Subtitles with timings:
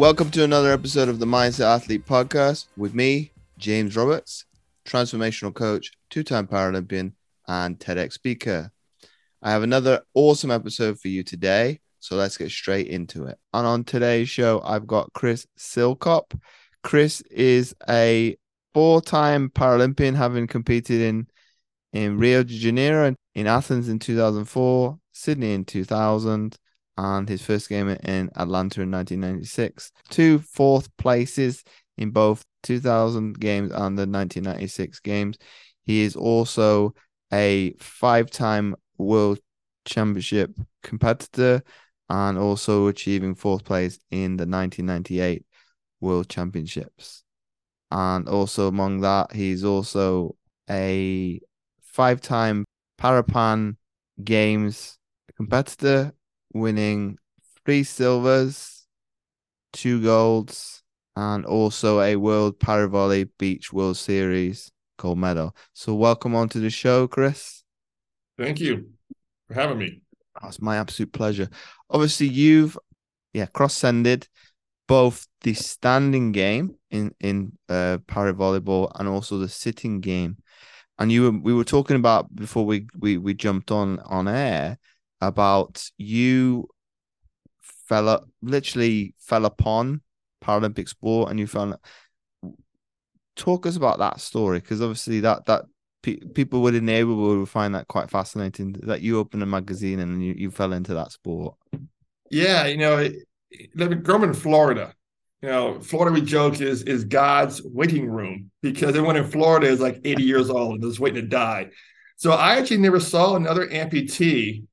[0.00, 4.46] Welcome to another episode of the Mindset Athlete Podcast with me, James Roberts,
[4.88, 7.12] transformational coach, two time Paralympian,
[7.46, 8.72] and TEDx speaker.
[9.42, 13.36] I have another awesome episode for you today, so let's get straight into it.
[13.52, 16.32] And on today's show, I've got Chris Seilkop.
[16.82, 18.38] Chris is a
[18.72, 21.26] four time Paralympian, having competed in,
[21.92, 26.56] in Rio de Janeiro, in Athens in 2004, Sydney in 2000
[27.00, 29.90] and his first game in Atlanta in 1996.
[30.10, 31.64] Two fourth places
[31.96, 35.38] in both 2000 games and the 1996 games.
[35.82, 36.94] He is also
[37.32, 39.38] a five time world
[39.86, 41.62] championship competitor
[42.10, 45.46] and also achieving fourth place in the 1998
[46.00, 47.24] world championships.
[47.90, 50.36] And also among that, he's also
[50.68, 51.40] a
[51.80, 52.66] five time
[52.98, 53.76] Parapan
[54.22, 54.98] Games
[55.34, 56.12] competitor
[56.52, 57.18] winning
[57.64, 58.86] three silvers,
[59.72, 60.82] two golds,
[61.16, 65.56] and also a World Paravolley Beach World Series gold medal.
[65.72, 67.62] So, welcome on to the show, Chris.
[68.38, 68.90] Thank you
[69.48, 70.02] for having me.
[70.42, 71.48] Oh, it's my absolute pleasure.
[71.88, 72.78] Obviously, you've
[73.32, 74.28] yeah cross-sended
[74.88, 80.36] both the standing game in in uh, para volleyball and also the sitting game.
[80.98, 84.78] And you were, we were talking about before we, we we jumped on on air
[85.20, 86.68] about you
[87.60, 90.00] fell literally fell upon
[90.42, 91.74] Paralympic sport and you found
[93.36, 95.64] talk us about that story because obviously that that
[96.02, 100.22] pe- people within the would find that quite fascinating that you opened a magazine and
[100.24, 101.56] you, you fell into that sport.
[102.30, 103.08] Yeah you know
[103.74, 104.94] living growing in florida
[105.42, 109.80] you know florida we joke is is god's waiting room because everyone in florida is
[109.80, 111.70] like 80 years old and is waiting to die.
[112.16, 114.64] So i actually never saw another amputee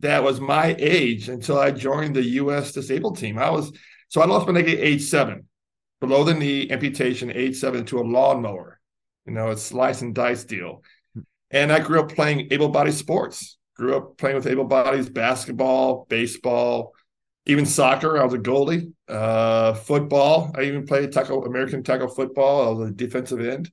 [0.00, 2.72] that was my age until I joined the U.S.
[2.72, 3.38] disabled team.
[3.38, 3.72] I was
[4.08, 5.46] so I lost my leg at age seven,
[6.00, 8.80] below the knee amputation, age seven, to a lawnmower.
[9.26, 10.82] You know, it's slice and dice deal.
[11.50, 13.58] And I grew up playing able-bodied sports.
[13.76, 16.92] Grew up playing with able bodies, basketball, baseball,
[17.46, 18.18] even soccer.
[18.18, 18.92] I was a goalie.
[19.08, 20.52] Uh, football.
[20.56, 22.66] I even played tackle American tackle football.
[22.66, 23.70] I was a defensive end.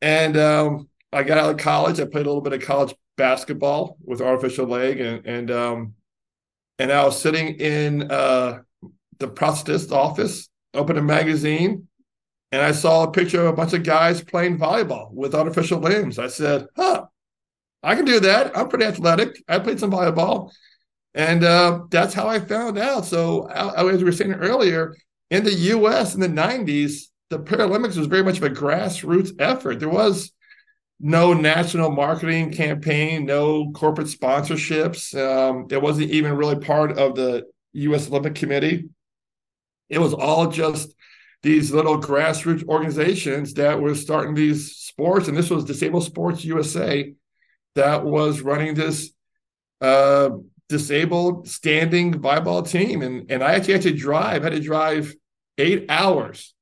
[0.00, 2.00] And um, I got out of college.
[2.00, 5.94] I played a little bit of college basketball with artificial leg, and and um,
[6.78, 8.60] and I was sitting in uh,
[9.18, 11.88] the prosthetist office, opened a magazine,
[12.50, 16.18] and I saw a picture of a bunch of guys playing volleyball with artificial limbs.
[16.18, 17.04] I said, "Huh,
[17.82, 18.56] I can do that.
[18.56, 19.42] I'm pretty athletic.
[19.46, 20.50] I played some volleyball."
[21.14, 23.04] And uh, that's how I found out.
[23.04, 24.94] So, as we were saying earlier,
[25.30, 26.14] in the U.S.
[26.14, 29.80] in the '90s, the Paralympics was very much of a grassroots effort.
[29.80, 30.32] There was
[31.00, 35.14] no national marketing campaign, no corporate sponsorships.
[35.16, 37.44] Um, it wasn't even really part of the
[37.74, 38.08] U.S.
[38.08, 38.88] Olympic Committee.
[39.88, 40.92] It was all just
[41.42, 47.14] these little grassroots organizations that were starting these sports, and this was Disabled Sports USA
[47.76, 49.12] that was running this
[49.80, 50.30] uh,
[50.68, 53.02] disabled standing volleyball team.
[53.02, 55.14] And and I actually had to drive, had to drive
[55.58, 56.54] eight hours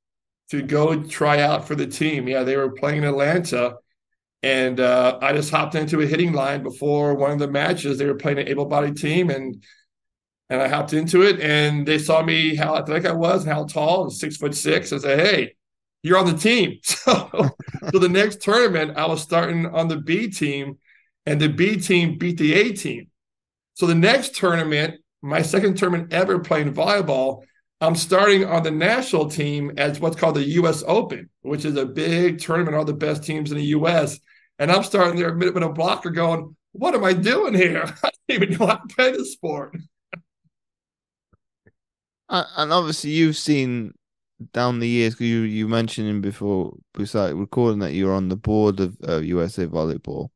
[0.51, 2.29] to go try out for the team.
[2.29, 3.77] Yeah, they were playing in Atlanta
[4.43, 7.99] and uh, I just hopped into a hitting line before one of the matches.
[7.99, 9.63] They were playing an able-bodied team, and
[10.49, 11.41] and I hopped into it.
[11.41, 14.93] And they saw me how athletic I was and how tall, and six foot six.
[14.93, 15.57] I said, "Hey,
[16.03, 17.51] you're on the team." So,
[17.93, 20.79] so the next tournament, I was starting on the B team,
[21.25, 23.09] and the B team beat the A team.
[23.75, 27.43] So the next tournament, my second tournament ever playing volleyball,
[27.81, 30.83] I'm starting on the national team as what's called the U.S.
[30.87, 34.19] Open, which is a big tournament, all the best teams in the U.S.
[34.59, 37.85] And I'm starting there with a blocker going, what am I doing here?
[38.03, 39.77] I don't even know how to play this sport.
[42.29, 43.93] and obviously, you've seen
[44.53, 48.37] down the years because you you mentioned before we started recording that you're on the
[48.37, 50.31] board of uh, USA Volleyball.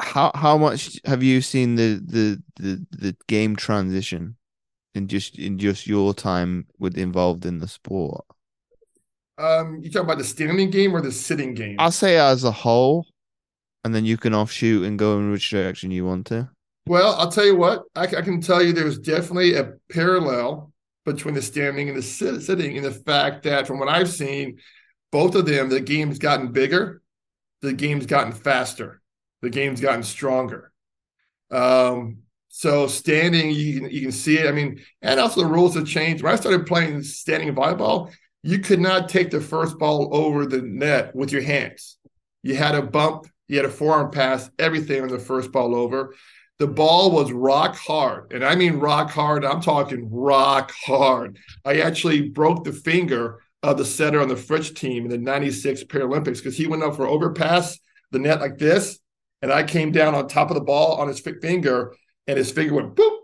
[0.00, 4.37] How how much have you seen the the the, the game transition
[4.94, 8.24] in just in just your time with involved in the sport?
[9.38, 11.76] Um, you talking about the standing game or the sitting game?
[11.78, 13.06] I'll say as a whole,
[13.84, 16.50] and then you can offshoot and go in which direction you want to.
[16.86, 17.84] Well, I'll tell you what.
[17.94, 20.72] I, I can tell you there's definitely a parallel
[21.04, 24.58] between the standing and the sit- sitting in the fact that from what I've seen,
[25.12, 27.02] both of them, the game's gotten bigger,
[27.62, 29.00] the game's gotten faster,
[29.42, 30.72] the game's gotten stronger.
[31.50, 32.18] Um,
[32.48, 34.46] so standing, you can you can see it.
[34.48, 36.22] I mean, and also the rules have changed.
[36.22, 38.12] When I started playing standing volleyball,
[38.42, 41.98] you could not take the first ball over the net with your hands.
[42.42, 46.14] You had a bump, you had a forearm pass, everything on the first ball over.
[46.58, 48.32] the ball was rock hard.
[48.32, 49.44] And I mean rock hard.
[49.44, 51.38] I'm talking rock hard.
[51.64, 55.84] I actually broke the finger of the setter on the French team in the 96
[55.84, 57.78] Paralympics because he went up for overpass
[58.10, 58.98] the net like this.
[59.40, 61.94] And I came down on top of the ball on his finger
[62.28, 63.16] and his finger went boop.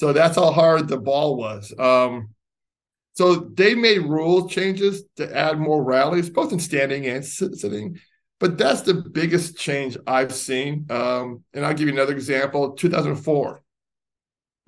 [0.00, 1.72] So that's how hard the ball was.
[1.78, 2.30] Um,
[3.12, 7.98] so they made rule changes to add more rallies, both in standing and sitting.
[8.40, 10.86] But that's the biggest change I've seen.
[10.88, 13.62] Um, and I'll give you another example 2004.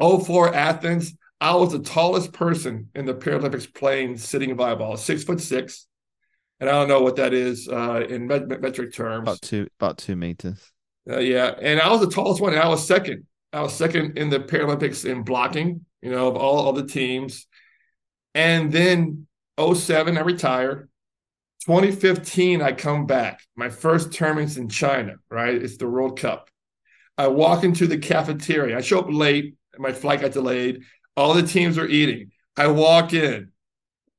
[0.01, 1.15] 04 Athens.
[1.41, 5.87] I was the tallest person in the Paralympics playing sitting volleyball, six foot six.
[6.59, 9.23] And I don't know what that is uh, in met- metric terms.
[9.23, 10.73] About two, about two meters.
[11.09, 12.53] Uh, yeah, and I was the tallest one.
[12.53, 13.27] And I was second.
[13.53, 15.85] I was second in the Paralympics in blocking.
[16.03, 17.47] You know, of all, all the teams.
[18.35, 19.27] And then
[19.61, 20.89] 07, I retired.
[21.67, 23.41] 2015, I come back.
[23.55, 25.55] My first tournament's in China, right?
[25.55, 26.49] It's the World Cup.
[27.19, 28.79] I walk into the cafeteria.
[28.79, 29.57] I show up late.
[29.77, 30.85] My flight got delayed.
[31.17, 32.31] All the teams are eating.
[32.57, 33.53] I walk in.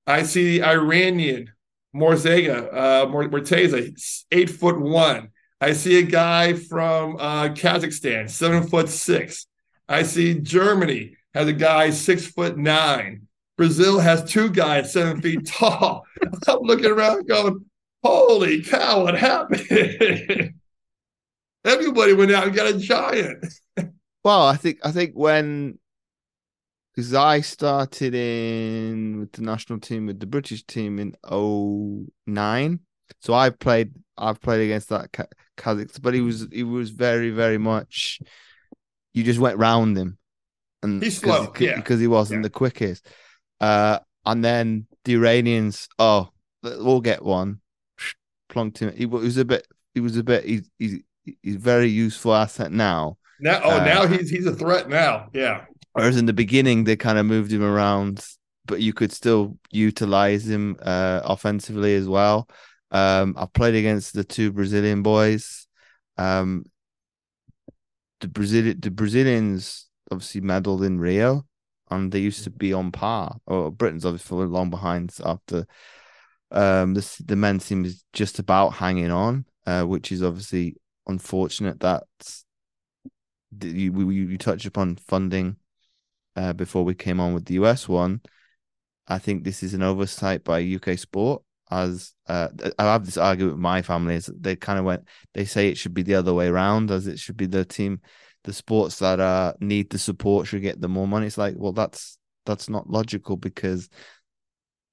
[0.06, 1.52] I see the Iranian
[1.96, 5.30] Morzega, uh, Morteza, eight foot one.
[5.62, 9.46] I see a guy from uh, Kazakhstan, seven foot six.
[9.88, 13.28] I see Germany has a guy six foot nine.
[13.58, 16.04] Brazil has two guys seven feet tall.
[16.48, 17.64] I'm looking around going,
[18.04, 19.68] holy cow, what happened?
[21.64, 23.46] Everybody went out and got a giant.
[24.24, 25.78] well, I think I think when
[26.96, 31.16] because I started in with the national team with the British team in
[32.28, 32.80] 09.
[33.20, 35.12] So I played I've played against that
[35.62, 38.20] Kazakh, but he was he was very very much
[39.14, 40.18] you just went round him
[40.84, 41.76] and he's slow he, yeah.
[41.76, 42.44] because he wasn't yeah.
[42.44, 43.08] the quickest.
[43.60, 46.30] Uh, and then the Iranians, oh,
[46.64, 47.62] we'll get one.
[48.50, 48.94] Plunked him.
[48.96, 49.68] He was a bit.
[49.94, 50.46] He was a bit.
[50.46, 51.00] He's he's
[51.42, 53.18] he's very useful asset now.
[53.40, 55.30] Now, oh, uh, now he's he's a threat now.
[55.34, 55.66] Yeah.
[55.94, 58.26] Whereas in the beginning they kind of moved him around,
[58.66, 62.48] but you could still utilize him uh, offensively as well.
[62.92, 65.68] Um, I've played against the two Brazilian boys.
[66.18, 66.66] Um,
[68.20, 71.46] the Brazil the Brazilians obviously medaled in Rio
[71.90, 73.38] and they used to be on par.
[73.46, 75.66] Or Britain's obviously long behind after
[76.52, 80.76] um the the men seem just about hanging on, uh, which is obviously
[81.08, 81.80] unfortunate.
[81.80, 82.04] That
[83.62, 85.58] you you touch upon funding
[86.36, 88.22] uh, before we came on with the US one.
[89.08, 91.44] I think this is an oversight by UK sport.
[91.72, 95.08] As uh, I have this argument with my family, is they kind of went.
[95.34, 98.02] They say it should be the other way around, as it should be the team
[98.44, 101.28] the sports that uh need the support should get the more money.
[101.28, 103.90] It's like, well, that's that's not logical because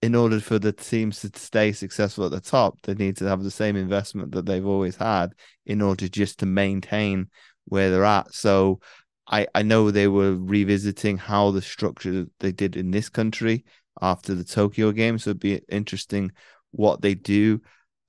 [0.00, 3.42] in order for the teams to stay successful at the top, they need to have
[3.42, 5.32] the same investment that they've always had
[5.66, 7.28] in order just to maintain
[7.64, 8.32] where they're at.
[8.32, 8.80] So
[9.26, 13.64] I, I know they were revisiting how the structure they did in this country
[14.00, 15.24] after the Tokyo Games.
[15.24, 16.30] So it'd be interesting
[16.70, 17.60] what they do.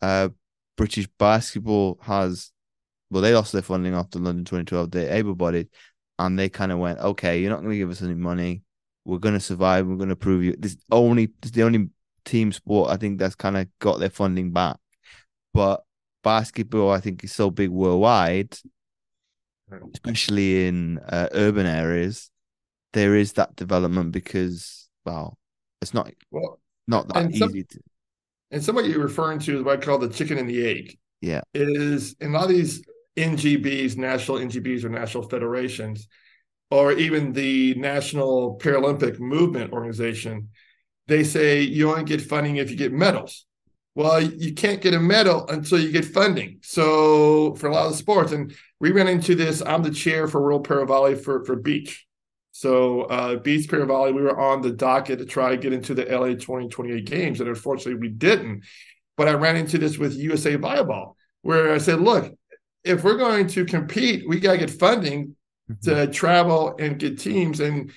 [0.02, 0.30] Uh,
[0.78, 2.52] British basketball has
[3.10, 4.92] well, they lost their funding after London 2012.
[4.92, 5.70] They're able bodied
[6.20, 8.62] and they kind of went, okay, you're not going to give us any money.
[9.06, 9.88] We're going to survive.
[9.88, 10.56] We're going to prove you.
[10.58, 11.90] This only this is the only
[12.26, 14.78] team sport I think that's kind of got their funding back.
[15.54, 15.82] But
[16.24, 18.56] basketball, I think, is so big worldwide,
[19.94, 22.30] especially in uh, urban areas.
[22.94, 25.38] There is that development because, well,
[25.82, 27.80] it's not well, not that easy some, to.
[28.52, 30.98] And some what you're referring to is what I call the chicken and the egg.
[31.22, 32.84] Yeah, it is in a lot of these
[33.18, 36.08] NGBs, national NGBs or national federations,
[36.72, 40.50] or even the National Paralympic Movement Organization,
[41.08, 43.46] they say you only get funding if you get medals.
[43.96, 46.60] Well, you can't get a medal until you get funding.
[46.62, 49.62] So for a lot of sports, and we ran into this.
[49.66, 52.08] I'm the chair for World Para Volley for for beach.
[52.60, 55.94] So uh, beach para volley, we were on the docket to try to get into
[55.94, 58.66] the LA 2028 games, and unfortunately we didn't.
[59.16, 62.34] But I ran into this with USA Volleyball, where I said, look,
[62.84, 65.38] if we're going to compete, we got to get funding
[65.72, 65.90] mm-hmm.
[65.90, 67.94] to travel and get teams and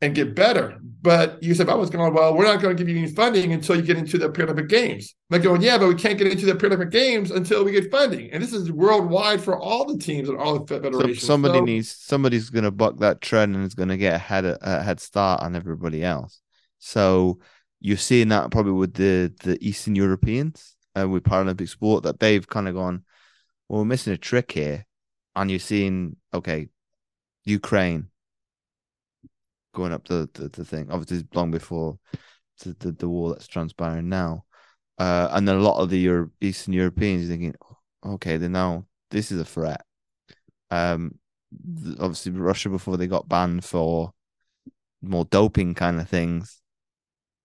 [0.00, 0.78] and get better.
[1.02, 3.52] But you said I was going, well, we're not going to give you any funding
[3.52, 5.14] until you get into the Paralympic Games.
[5.30, 8.30] I'm going, yeah, but we can't get into the Paralympic Games until we get funding.
[8.32, 11.20] And this is worldwide for all the teams and all the federations.
[11.20, 14.14] So somebody so, needs somebody's going to buck that trend and is going to get
[14.14, 16.40] a head a head start on everybody else.
[16.78, 17.38] So
[17.80, 22.46] you're seeing that probably with the the Eastern Europeans uh, with Paralympic sport that they've
[22.46, 23.04] kind of gone
[23.68, 24.86] well, we're missing a trick here.
[25.34, 26.68] And you're seeing, okay,
[27.44, 28.08] Ukraine
[29.76, 30.90] going up the, the, the thing.
[30.90, 31.98] Obviously, long before
[32.64, 34.44] the, the, the war that's transpiring now.
[34.98, 37.54] Uh, and then a lot of the Euro- Eastern Europeans thinking,
[38.04, 39.82] okay, then now this is a threat.
[40.70, 41.18] Um,
[42.00, 44.12] obviously Russia before they got banned for
[45.02, 46.60] more doping kind of things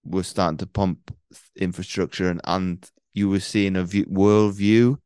[0.03, 1.15] were starting to pump
[1.55, 4.99] infrastructure and, and you were seeing a view, world view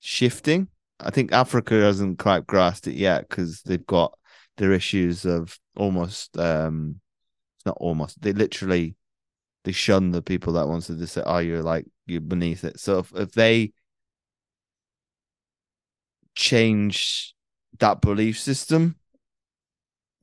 [0.00, 0.68] shifting.
[1.00, 4.17] I think Africa hasn't quite grasped it yet because they've got
[4.58, 7.00] their issues of almost um
[7.56, 8.96] it's not almost they literally
[9.64, 12.80] they shun the people that wanted to say, Oh, you're like you're beneath it.
[12.80, 13.72] So if, if they
[16.34, 17.34] change
[17.78, 18.96] that belief system,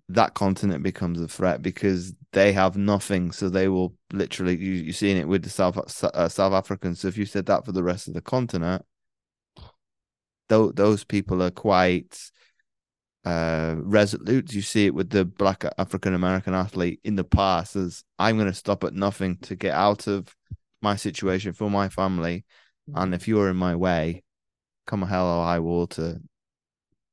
[0.10, 3.32] that continent becomes a threat because they have nothing.
[3.32, 7.00] So they will literally, you, you're seeing it with the South uh, South Africans.
[7.00, 8.86] So if you said that for the rest of the continent,
[10.50, 12.32] th- those people are quite
[13.26, 14.54] uh, resolute.
[14.54, 18.48] You see it with the black African American athlete in the past as I'm going
[18.48, 20.34] to stop at nothing to get out of
[20.82, 22.46] my situation for my family.
[22.94, 24.24] And if you're in my way,
[24.86, 26.20] come hell or high water,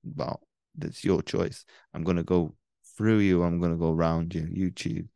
[0.04, 0.42] well,
[0.76, 1.64] that's your choice.
[1.94, 2.54] I'm going to go
[2.96, 3.42] through you.
[3.42, 4.46] I'm going to go around you.
[4.50, 5.06] You choose.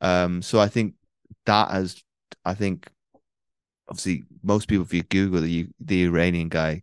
[0.00, 0.94] Um, so I think
[1.44, 2.02] that has,
[2.44, 2.88] I think,
[3.88, 6.82] obviously, most people, if you Google the the Iranian guy,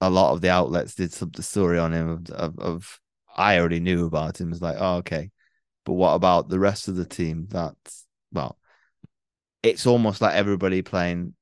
[0.00, 3.00] a lot of the outlets did some the story on him of, of, of
[3.36, 4.52] I already knew about him.
[4.52, 5.30] It's like, oh, okay,
[5.84, 7.46] but what about the rest of the team?
[7.48, 8.58] That's well,
[9.62, 11.34] it's almost like everybody playing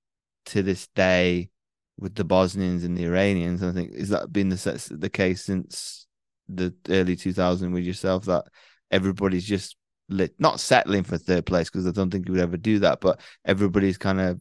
[0.47, 1.51] to this day
[1.99, 3.63] with the Bosnians and the Iranians.
[3.63, 6.07] I think is that been the the case since
[6.49, 8.45] the early 2000s with yourself that
[8.91, 9.77] everybody's just
[10.09, 13.01] lit, not settling for third place because I don't think you would ever do that,
[13.01, 14.41] but everybody's kind of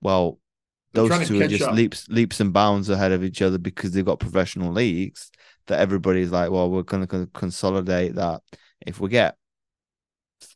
[0.00, 0.39] well,
[0.92, 1.74] those two are just up.
[1.74, 5.30] leaps leaps and bounds ahead of each other because they've got professional leagues
[5.66, 8.42] that everybody's like, well, we're going to consolidate that.
[8.84, 9.36] If we get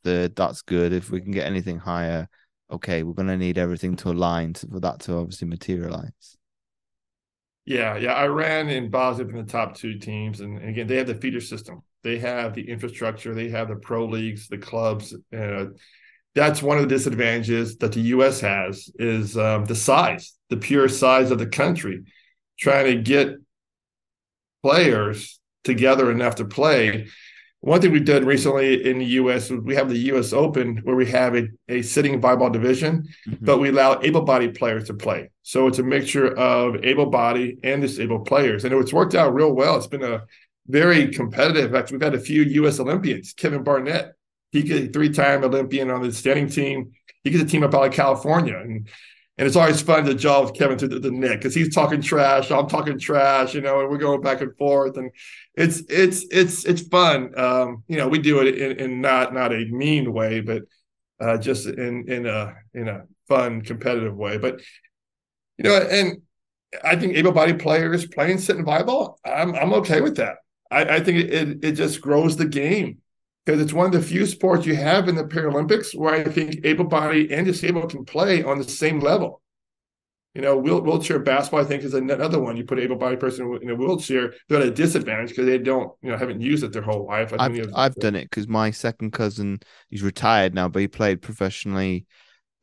[0.02, 0.92] third, that's good.
[0.92, 2.28] If we can get anything higher,
[2.70, 6.36] okay, we're going to need everything to align for that to obviously materialize.
[7.64, 8.14] Yeah, yeah.
[8.22, 11.40] Iran and Bosnia in the top two teams, and, and, again, they have the feeder
[11.40, 11.82] system.
[12.02, 13.34] They have the infrastructure.
[13.34, 15.14] They have the pro leagues, the clubs.
[15.34, 15.66] Uh,
[16.34, 18.40] that's one of the disadvantages that the U.S.
[18.40, 22.04] has is um, the size, the pure size of the country.
[22.58, 23.36] Trying to get
[24.62, 27.08] players together enough to play
[27.64, 29.50] one thing we've done recently in the U.S.
[29.50, 30.34] we have the U.S.
[30.34, 33.42] Open where we have a, a sitting volleyball division, mm-hmm.
[33.42, 35.30] but we allow able-bodied players to play.
[35.44, 39.78] So it's a mixture of able-bodied and disabled players, and it's worked out real well.
[39.78, 40.24] It's been a
[40.66, 41.74] very competitive.
[41.74, 42.80] Actually, we've had a few U.S.
[42.80, 43.32] Olympians.
[43.32, 44.13] Kevin Barnett,
[44.54, 46.92] he a three-time Olympian on the standing team.
[47.24, 48.88] He gets a team up out of California, and
[49.36, 52.00] and it's always fun to jaw with Kevin through the, the Nick because he's talking
[52.00, 55.10] trash, I'm talking trash, you know, and we're going back and forth, and
[55.56, 57.36] it's it's it's it's fun.
[57.38, 60.62] Um, you know, we do it in, in not not a mean way, but
[61.20, 64.38] uh, just in in a in a fun competitive way.
[64.38, 64.60] But
[65.58, 66.22] you know, and
[66.84, 70.36] I think able-bodied players playing sitting volleyball, I'm I'm okay with that.
[70.70, 72.98] I, I think it it just grows the game
[73.44, 76.64] because it's one of the few sports you have in the Paralympics where I think
[76.64, 79.42] able bodied and disabled can play on the same level.
[80.34, 82.56] You know, wheel, wheelchair basketball, I think, is another one.
[82.56, 85.92] You put able bodied person in a wheelchair, they're at a disadvantage because they don't,
[86.02, 87.32] you know, haven't used it their whole life.
[87.32, 89.60] I've, I've, I've done it because my second cousin,
[89.90, 92.06] he's retired now, but he played professionally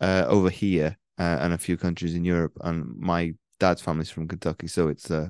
[0.01, 2.57] uh, over here uh, and a few countries in Europe.
[2.59, 5.29] And my dad's family's from Kentucky, so it's uh,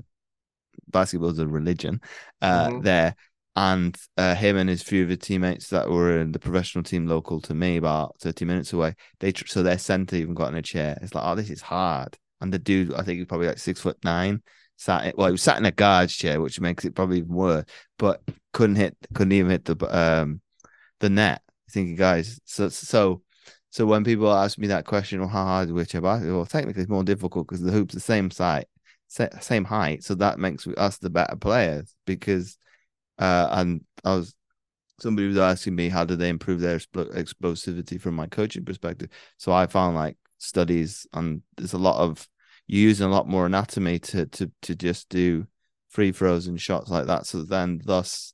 [0.87, 2.01] basketball's a religion
[2.41, 2.81] uh, mm-hmm.
[2.81, 3.15] there
[3.55, 7.07] and uh, him and his few of his teammates that were in the professional team
[7.07, 10.61] local to me, about thirty minutes away, they so their center even got in a
[10.61, 10.97] chair.
[11.01, 12.17] It's like, oh, this is hard.
[12.39, 14.41] And the dude, I think he's probably like six foot nine,
[14.77, 17.33] sat in, well, he was sat in a guard's chair, which makes it probably even
[17.33, 17.65] worse.
[17.99, 18.21] But
[18.53, 20.41] couldn't hit, couldn't even hit the um
[20.99, 21.41] the net.
[21.69, 23.21] Thinking, guys, so so
[23.69, 26.37] so when people ask me that question, well, how hard is wheelchair basketball?
[26.37, 28.65] Well, technically, it's more difficult because the hoop's the same size,
[29.07, 32.57] same height, so that makes us the better players because
[33.21, 34.35] uh, and I was
[34.99, 39.09] somebody was asking me how do they improve their explosivity from my coaching perspective.
[39.37, 42.27] So I found like studies and there's a lot of
[42.67, 45.47] using a lot more anatomy to to to just do
[45.89, 47.25] free throws and shots like that.
[47.25, 48.33] So then, thus,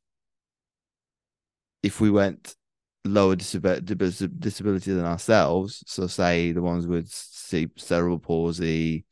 [1.84, 2.56] if we went
[3.03, 9.06] lower disability than ourselves, so say the ones with cerebral palsy,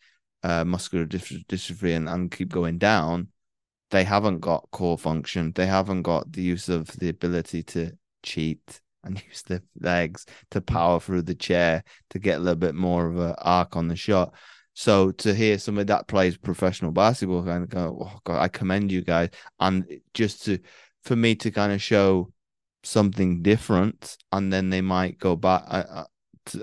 [0.43, 3.29] uh, muscular dystrophy, and, and keep going down,
[3.95, 5.53] they haven't got core function.
[5.53, 7.91] They haven't got the use of the ability to
[8.23, 12.75] cheat and use their legs to power through the chair to get a little bit
[12.75, 14.33] more of an arc on the shot.
[14.73, 19.01] So to hear somebody that plays professional basketball of go, oh God, I commend you
[19.01, 19.29] guys.
[19.59, 20.59] And just to
[21.03, 22.33] for me to kind of show
[22.83, 26.03] something different, and then they might go back uh, uh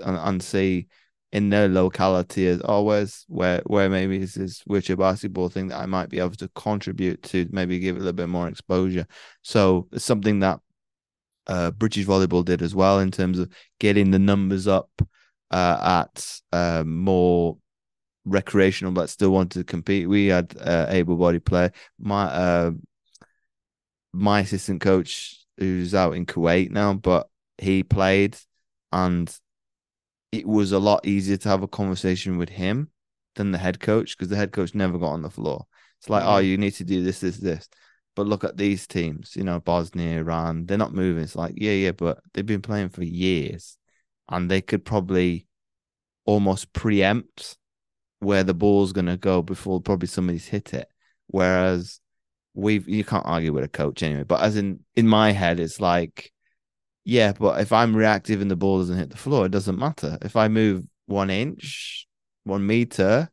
[0.03, 0.87] and, and see
[1.33, 6.09] in their locality as always where where maybe this wheelchair basketball thing that I might
[6.09, 9.07] be able to contribute to maybe give it a little bit more exposure.
[9.41, 10.59] So it's something that
[11.47, 14.91] uh, British volleyball did as well in terms of getting the numbers up
[15.49, 17.57] uh, at uh, more
[18.25, 20.07] recreational but still wanted to compete.
[20.07, 21.71] We had uh, able-bodied player.
[21.97, 22.71] My uh,
[24.13, 28.37] my assistant coach who's out in Kuwait now, but he played
[28.91, 29.35] and
[30.33, 32.89] it was a lot easier to have a conversation with him
[33.35, 35.67] than the head coach because the head coach never got on the floor.
[35.99, 37.69] It's like, oh, you need to do this, this, this.
[38.15, 41.21] But look at these teams, you know, Bosnia, Iran, they're not moving.
[41.21, 43.77] It's like, yeah, yeah, but they've been playing for years
[44.27, 45.45] and they could probably
[46.25, 47.55] almost preempt
[48.19, 50.87] where the ball's going to go before probably somebody's hit it.
[51.27, 51.99] Whereas
[52.55, 54.23] we've, you can't argue with a coach anyway.
[54.23, 56.31] But as in, in my head, it's like,
[57.05, 60.17] yeah, but if I'm reactive and the ball doesn't hit the floor, it doesn't matter.
[60.21, 62.07] If I move one inch,
[62.43, 63.29] one meter,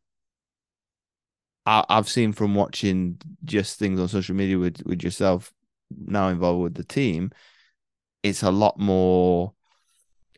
[1.66, 5.52] I, have seen from watching just things on social media with with yourself
[5.90, 7.30] now involved with the team,
[8.22, 9.54] it's a lot more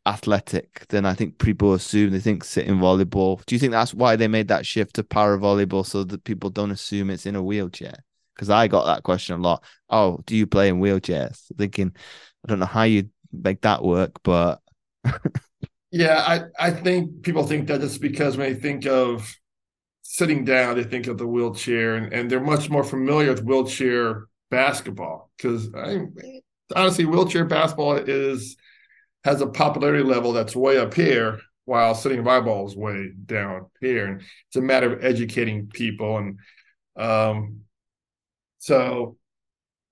[0.05, 2.11] athletic than I think people assume.
[2.11, 3.45] They think sitting volleyball.
[3.47, 6.51] Do you think that's why they made that shift to para volleyball so that people
[6.51, 7.95] don't assume it's in a wheelchair?
[8.35, 9.65] Because I got that question a lot.
[9.89, 11.47] Oh, do you play in wheelchairs?
[11.57, 11.93] Thinking,
[12.45, 14.61] I don't know how you make that work, but
[15.91, 19.35] yeah, I I think people think that just because when they think of
[20.03, 24.27] sitting down, they think of the wheelchair, and, and they're much more familiar with wheelchair
[24.51, 25.71] basketball because
[26.75, 28.57] honestly, wheelchair basketball is
[29.25, 34.07] has a popularity level that's way up here, while sitting volleyball is way down here,
[34.07, 36.39] and it's a matter of educating people, and
[36.97, 37.61] um,
[38.59, 39.17] so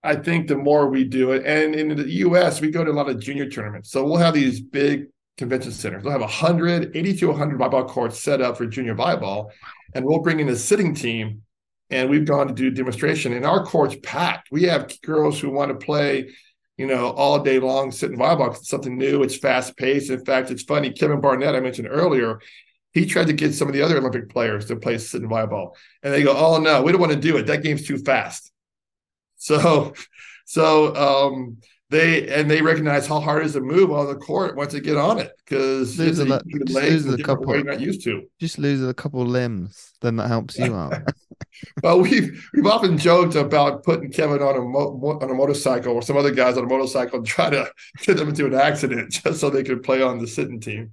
[0.02, 2.61] I think the more we do it, and in the U.S.
[2.61, 6.02] we go to a lot of junior tournaments, so we'll have these big convention centers.
[6.02, 9.50] We'll have 100, 80 to 100 volleyball courts set up for junior volleyball,
[9.95, 11.42] and we'll bring in a sitting team
[11.90, 13.33] and we've gone to do demonstration.
[13.33, 14.49] And our court's packed.
[14.52, 16.30] We have girls who want to play
[16.76, 18.54] you know all day long sitting volleyball.
[18.54, 19.23] It's something new.
[19.23, 20.11] It's fast paced.
[20.11, 22.40] In fact it's funny kevin barnett i mentioned earlier
[22.92, 25.74] he tried to get some of the other olympic players to play sitting volleyball.
[26.03, 27.46] And they go oh no we don't want to do it.
[27.46, 28.49] That game's too fast
[29.40, 29.92] so
[30.44, 31.57] so um
[31.90, 34.81] they and they recognize how hard it is to move on the court once they
[34.81, 38.22] get on it because lose a, lose a couple you're not used to.
[38.38, 40.94] Just lose a couple limbs, then that helps you out.
[41.83, 46.03] well, we've we've often joked about putting Kevin on a mo- on a motorcycle or
[46.03, 47.70] some other guys on a motorcycle and try to
[48.03, 50.92] get them into an accident just so they could play on the sitting team.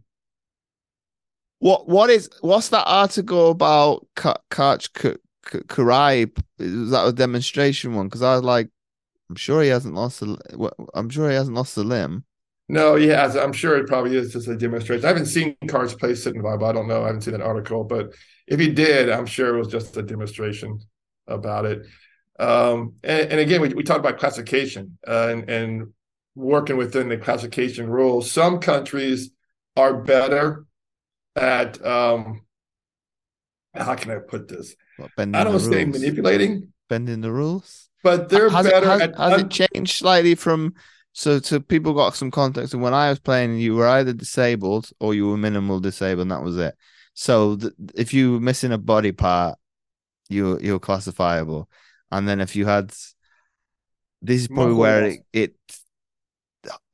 [1.60, 5.17] What what is what's that article about Karch
[5.51, 6.31] Kiraly?
[6.60, 8.07] Is that a demonstration one?
[8.07, 8.69] Because I was like,
[9.29, 10.38] I'm sure he hasn't lost a.
[10.93, 12.23] I'm sure he hasn't lost a limb.
[12.69, 13.36] No, he has.
[13.36, 15.05] I'm sure it probably is just a demonstration.
[15.05, 16.67] I haven't seen Karch play sitting vibe.
[16.67, 17.03] I don't know.
[17.03, 18.13] I haven't seen that article, but
[18.45, 20.79] if he did, I'm sure it was just a demonstration
[21.27, 21.86] about it.
[22.39, 25.93] Um, and, and, again, we, we talked about classification uh, and, and
[26.36, 28.29] working within the classification rules.
[28.29, 29.31] Some countries
[29.75, 30.65] are better
[31.36, 32.41] at um,
[33.73, 34.75] how can I put this?
[34.97, 38.86] Well, I don't say manipulating, bending the rules but they're has better.
[38.86, 40.73] It, has, at, has it changed slightly from?
[41.13, 42.73] So, so people got some context.
[42.73, 46.31] And when I was playing, you were either disabled or you were minimal disabled, and
[46.31, 46.75] that was it.
[47.15, 49.57] So, th- if you were missing a body part,
[50.29, 51.69] you you're classifiable.
[52.12, 52.91] And then if you had,
[54.21, 55.55] this is probably where it, it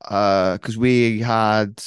[0.04, 1.82] uh, because we had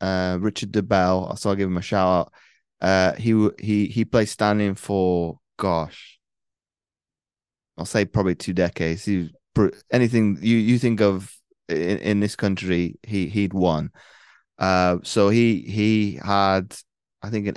[0.00, 2.32] uh Richard DeBell, so I'll give him a shout out.
[2.80, 6.18] Uh, he he he played standing for gosh,
[7.76, 9.04] I'll say probably two decades.
[9.04, 9.30] He
[9.92, 11.32] anything you you think of
[11.68, 13.90] in, in this country, he he'd won.
[14.58, 16.74] Uh, so he he had
[17.22, 17.56] I think an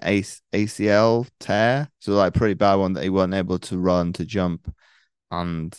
[0.53, 4.71] ACL tear, so like pretty bad one that he wasn't able to run to jump,
[5.31, 5.75] and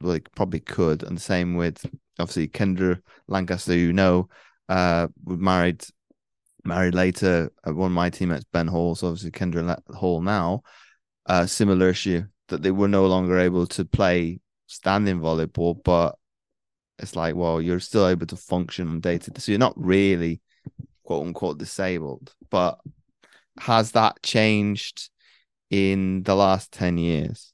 [0.00, 1.02] like probably could.
[1.02, 1.84] And same with
[2.20, 4.28] obviously Kendra Lancaster, you know,
[4.68, 5.84] uh, married
[6.64, 7.50] married later.
[7.66, 10.62] Uh, one of my teammates, Ben Hall, so obviously Kendra Hall now.
[11.26, 16.16] Uh, similar issue that they were no longer able to play standing volleyball, but
[16.98, 19.40] it's like, well, you're still able to function on day to day.
[19.40, 20.40] So you're not really
[21.04, 22.32] quote unquote disabled.
[22.50, 22.78] But
[23.58, 25.10] has that changed
[25.70, 27.52] in the last 10 years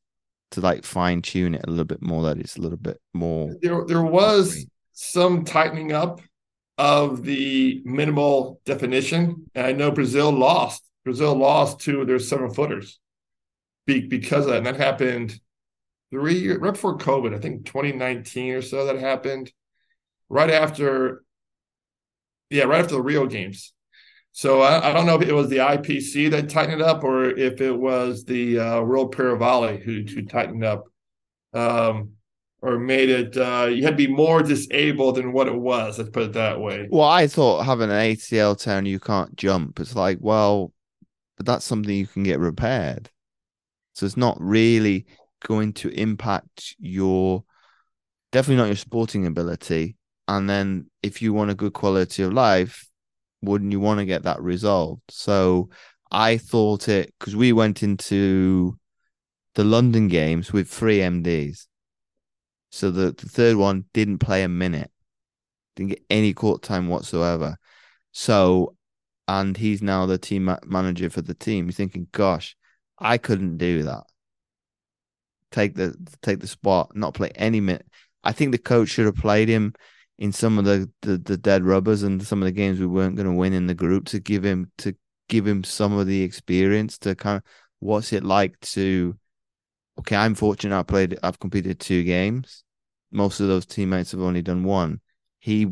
[0.50, 3.54] to like fine tune it a little bit more that it's a little bit more
[3.62, 6.20] there there was some tightening up
[6.78, 9.50] of the minimal definition.
[9.54, 10.82] And I know Brazil lost.
[11.04, 12.98] Brazil lost two of their seven footers
[13.86, 14.58] be, because of that.
[14.58, 15.38] And that happened
[16.10, 19.52] three years right before COVID, I think 2019 or so that happened.
[20.28, 21.24] Right after,
[22.50, 23.72] yeah, right after the Rio games.
[24.32, 27.60] So I, I, don't know if it was the IPC that tightened up or if
[27.60, 30.84] it was the uh, World Para Volley who, who tightened up
[31.52, 32.12] um,
[32.62, 33.36] or made it.
[33.36, 35.98] Uh, you had to be more disabled than what it was.
[35.98, 36.88] Let's put it that way.
[36.90, 39.78] Well, I thought having an ACL tear and you can't jump.
[39.80, 40.72] It's like, well,
[41.36, 43.10] but that's something you can get repaired.
[43.94, 45.06] So it's not really
[45.46, 47.44] going to impact your,
[48.30, 49.96] definitely not your sporting ability.
[50.28, 52.88] And then if you want a good quality of life,
[53.42, 55.02] wouldn't you want to get that resolved?
[55.08, 55.68] So
[56.10, 58.78] I thought it because we went into
[59.54, 61.66] the London games with three MDs.
[62.70, 64.90] So the, the third one didn't play a minute,
[65.76, 67.58] didn't get any court time whatsoever.
[68.12, 68.76] So,
[69.28, 71.66] and he's now the team manager for the team.
[71.66, 72.56] He's thinking, gosh,
[73.02, 74.04] I couldn't do that.
[75.50, 77.86] Take the take the spot, not play any minute.
[78.24, 79.74] I think the coach should have played him
[80.18, 83.16] in some of the, the, the dead rubbers and some of the games we weren't
[83.16, 84.94] going to win in the group to give him to
[85.28, 87.42] give him some of the experience to kind of
[87.80, 89.16] what's it like to
[89.98, 92.62] okay i'm fortunate i played i've competed two games
[93.10, 95.00] most of those teammates have only done one
[95.38, 95.68] he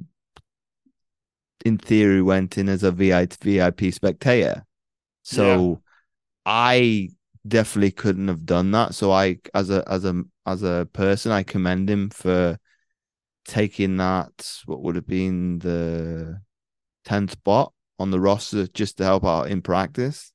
[1.64, 4.64] in theory went in as a vip, VIP spectator
[5.22, 5.76] so yeah.
[6.46, 7.08] i
[7.46, 8.94] definitely couldn't have done that.
[8.94, 12.58] So i as a as a as a person i commend him for
[13.44, 16.40] taking that what would have been the
[17.06, 20.32] 10th spot on the roster just to help out in practice.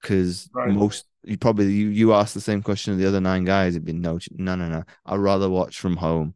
[0.00, 0.70] Because right.
[0.70, 3.74] most you probably you, you asked the same question of the other nine guys.
[3.74, 4.84] It'd been no no no no.
[5.04, 6.34] I'd rather watch from home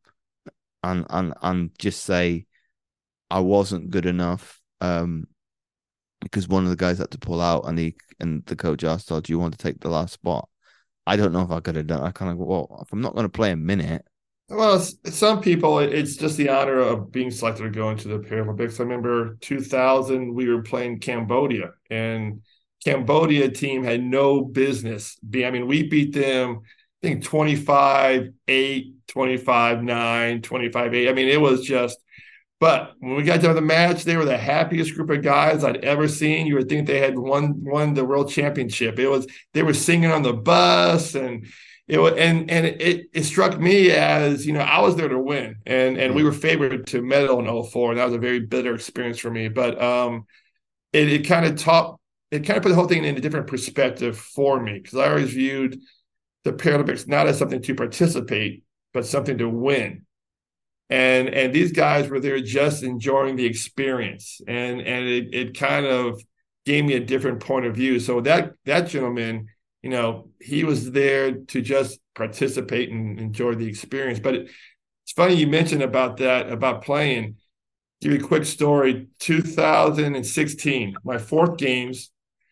[0.82, 2.46] and and and just say
[3.30, 5.26] i wasn't good enough um
[6.22, 9.10] because one of the guys had to pull out and he and the coach asked
[9.12, 10.48] oh do you want to take the last spot
[11.06, 13.14] i don't know if i could have done i kind of well if i'm not
[13.14, 14.04] going to play a minute
[14.52, 18.78] well, some people, it's just the honor of being selected to go into the Paralympics.
[18.78, 22.42] I remember 2000, we were playing Cambodia, and
[22.84, 25.46] Cambodia team had no business being.
[25.46, 26.60] I mean, we beat them,
[27.02, 31.08] I think 25 8, 25 9, 25 8.
[31.08, 31.98] I mean, it was just,
[32.62, 35.84] but when we got to the match, they were the happiest group of guys I'd
[35.84, 36.46] ever seen.
[36.46, 39.00] You would think they had won won the world championship.
[39.00, 41.44] It was they were singing on the bus and
[41.88, 45.18] it was, and and it, it struck me as you know I was there to
[45.18, 46.26] win and and we mm-hmm.
[46.26, 49.48] were favored to medal in 04 and that was a very bitter experience for me
[49.48, 50.26] but um
[50.92, 51.98] it, it kind of taught
[52.30, 55.08] it kind of put the whole thing in a different perspective for me because I
[55.08, 55.80] always viewed
[56.44, 58.62] the Paralympics not as something to participate
[58.94, 60.06] but something to win
[60.90, 65.86] and and these guys were there just enjoying the experience and and it, it kind
[65.86, 66.22] of
[66.64, 69.48] gave me a different point of view so that that gentleman
[69.82, 74.20] you know, he was there to just participate and enjoy the experience.
[74.20, 74.50] But it,
[75.04, 77.36] it's funny you mentioned about that, about playing.
[78.00, 82.10] Give you a quick story 2016, my fourth games,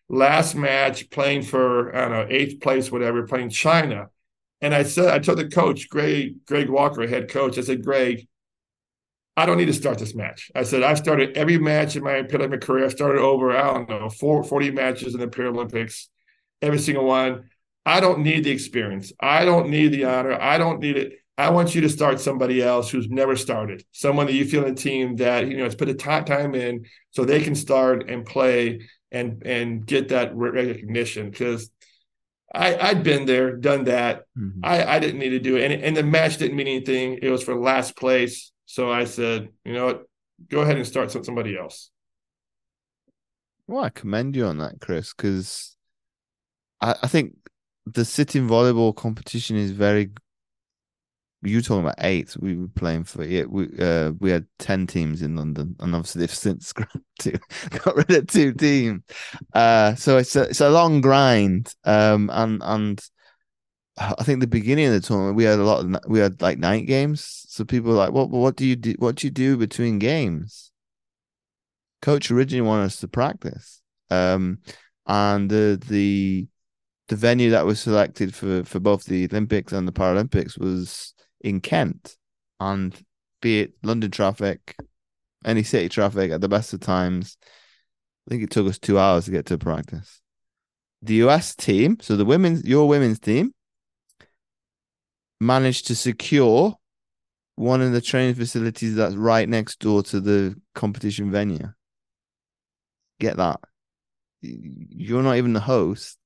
[0.09, 4.11] last match playing for, I don't know, eighth place, whatever, playing China.
[4.61, 8.27] And I said, I told the coach, Greg, Greg Walker, head coach, I said, Greg,
[9.37, 10.51] I don't need to start this match.
[10.55, 12.85] I said, I've started every match in my Paralympic career.
[12.85, 16.09] I started over, I don't know, four, 40 matches in the Paralympics
[16.61, 17.49] every single one.
[17.87, 19.13] I don't need the experience.
[19.19, 20.39] I don't need the honor.
[20.39, 21.13] I don't need it.
[21.39, 24.73] I want you to start somebody else who's never started, someone that you feel in
[24.73, 28.27] a team that you know has put a time in so they can start and
[28.27, 31.31] play and and get that recognition.
[31.31, 31.71] Because
[32.53, 34.25] I I'd been there, done that.
[34.37, 34.61] Mm-hmm.
[34.65, 37.19] I I didn't need to do it, and and the match didn't mean anything.
[37.23, 38.53] It was for last place.
[38.67, 40.03] So I said, you know what,
[40.49, 41.91] go ahead and start somebody else.
[43.67, 45.77] Well, I commend you on that, Chris, because
[46.81, 47.37] I, I think
[47.87, 50.11] the sitting volleyball competition is very.
[51.43, 52.37] You talking about eight?
[52.39, 53.45] We were playing for yeah.
[53.45, 57.39] We uh we had ten teams in London, and obviously they've since scrapped two,
[57.71, 59.03] got rid of two teams.
[59.55, 61.75] Uh, so it's a it's a long grind.
[61.85, 63.11] Um, and and
[63.97, 66.59] I think the beginning of the tournament we had a lot of we had like
[66.59, 67.45] night games.
[67.49, 68.95] So people were like, what what do you do?
[68.99, 70.73] What do you do between games?
[72.03, 73.81] Coach originally wanted us to practice.
[74.11, 74.59] Um,
[75.07, 76.49] and the the
[77.09, 81.61] the venue that was selected for for both the Olympics and the Paralympics was in
[81.61, 82.17] Kent,
[82.59, 82.95] and
[83.41, 84.77] be it London traffic,
[85.45, 87.37] any city traffic at the best of times,
[88.27, 90.21] I think it took us two hours to get to practice.
[91.03, 93.55] The US team, so the women's your women's team,
[95.41, 96.77] managed to secure
[97.57, 101.73] one of the training facilities that's right next door to the competition venue.
[103.19, 103.61] Get that.
[104.43, 106.17] You're not even the host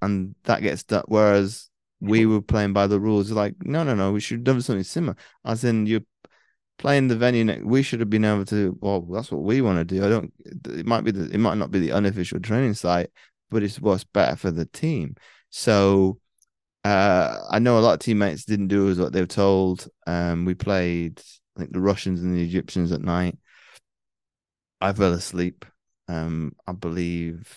[0.00, 1.04] and that gets done.
[1.06, 1.67] Whereas
[2.00, 4.84] we were playing by the rules, like no, no, no, we should have done something
[4.84, 5.16] similar.
[5.44, 6.02] As in, you're
[6.78, 7.62] playing the venue.
[7.64, 8.76] We should have been able to.
[8.80, 10.04] Well, that's what we want to do.
[10.04, 10.32] I don't.
[10.44, 11.30] It might be the.
[11.32, 13.10] It might not be the unofficial training site,
[13.50, 15.16] but it's what's better for the team.
[15.50, 16.20] So
[16.84, 19.88] uh, I know a lot of teammates didn't do as what they were told.
[20.06, 21.20] Um, we played,
[21.56, 23.36] I think, the Russians and the Egyptians at night.
[24.80, 25.64] I fell asleep.
[26.06, 27.52] Um, I believe,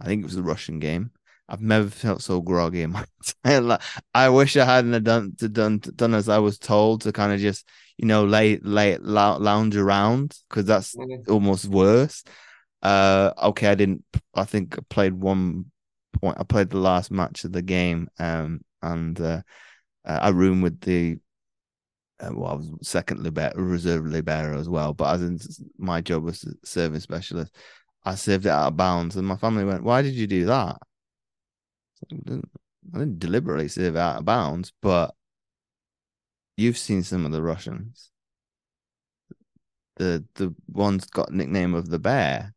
[0.00, 1.10] I think it was the Russian game.
[1.50, 3.04] I've never felt so groggy in my
[3.44, 4.00] entire life.
[4.14, 7.68] I wish I hadn't done done done as I was told to kind of just
[7.98, 11.30] you know lay lay lounge around because that's mm-hmm.
[11.30, 12.22] almost worse.
[12.82, 14.04] Uh, okay, I didn't.
[14.34, 15.66] I think I played one
[16.20, 16.38] point.
[16.38, 19.42] I played the last match of the game, um, and uh,
[20.04, 21.18] uh, I roomed with the.
[22.20, 25.38] Uh, well, I was second libero, reserve libero as well, but as in
[25.78, 27.54] my job was serving specialist,
[28.04, 30.76] I served it out of bounds, and my family went, "Why did you do that?"
[32.04, 32.16] I
[32.98, 35.14] didn't, deliberately serve out of bounds, but
[36.56, 38.10] you've seen some of the Russians.
[39.96, 42.54] The the ones got nickname of the bear.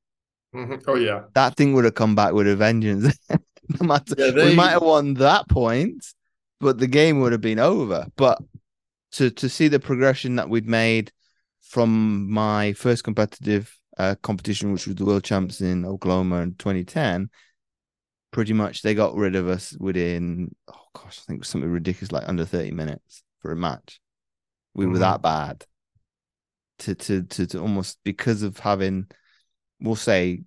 [0.56, 0.76] Mm-hmm.
[0.88, 3.18] Oh yeah, that thing would have come back with a vengeance.
[3.30, 4.50] no matter, yeah, they...
[4.50, 6.06] we might have won that point,
[6.60, 8.08] but the game would have been over.
[8.16, 8.40] But
[9.14, 11.12] to to see the progression that we'd made
[11.62, 17.30] from my first competitive uh, competition, which was the World Champs in Oklahoma in 2010,
[18.34, 21.72] pretty much they got rid of us within oh gosh, I think it was something
[21.72, 24.02] ridiculous like under 30 minutes for a match.
[24.74, 24.94] We mm-hmm.
[24.94, 25.66] were that bad.
[26.80, 29.06] To, to to to almost because of having
[29.80, 30.44] we'll say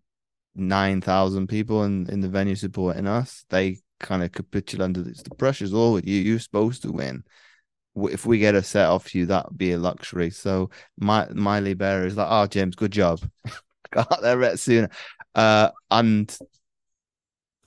[0.54, 5.22] nine thousand people in, in the venue supporting us, they kind of capitulate under this.
[5.22, 6.20] The pressure's all you.
[6.20, 7.22] You're supposed to win.
[7.94, 10.30] If we get a set off you, that'd be a luxury.
[10.30, 13.20] So my my libero is like, oh James, good job.
[13.92, 14.90] Got there right sooner.
[15.34, 16.36] Uh, and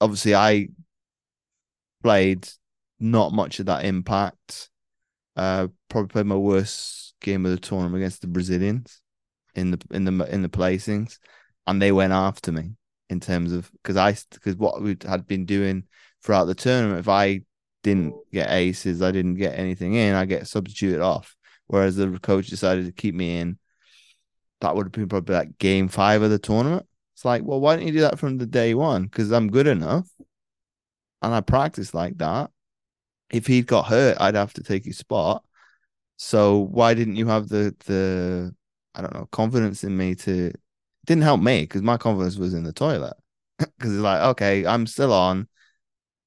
[0.02, 0.70] obviously I
[2.04, 2.48] played
[3.00, 4.70] not much of that impact.
[5.36, 9.02] Uh, probably played my worst game of the tournament against the Brazilians
[9.56, 11.18] in the in the in the placings
[11.70, 12.72] and they went after me
[13.10, 15.84] in terms of because I because what we had been doing
[16.24, 17.00] throughout the tournament.
[17.00, 17.42] If I
[17.84, 21.36] didn't get aces, I didn't get anything in, I get substituted off.
[21.68, 23.60] Whereas the coach decided to keep me in.
[24.62, 26.88] That would have been probably like game five of the tournament.
[27.20, 29.04] It's like, well, why don't you do that from the day one?
[29.04, 30.10] Because I'm good enough,
[31.22, 32.50] and I practice like that.
[33.30, 35.44] If he'd got hurt, I'd have to take his spot.
[36.16, 38.56] So why didn't you have the the
[38.96, 40.54] I don't know confidence in me to
[41.06, 43.16] didn't help me because my confidence was in the toilet.
[43.60, 45.50] Because it's like, okay, I'm still on.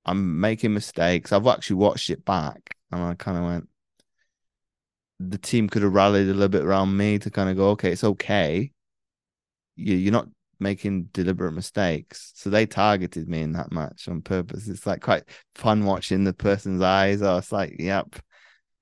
[0.04, 1.32] I'm making mistakes.
[1.32, 3.68] I've actually watched it back, and I kind of went.
[5.20, 7.92] The team could have rallied a little bit around me to kind of go, okay,
[7.92, 8.72] it's okay.
[9.76, 12.32] You, you're not making deliberate mistakes.
[12.34, 14.68] So they targeted me in that match on purpose.
[14.68, 17.22] It's like quite fun watching the person's eyes.
[17.22, 18.16] I was like, yep.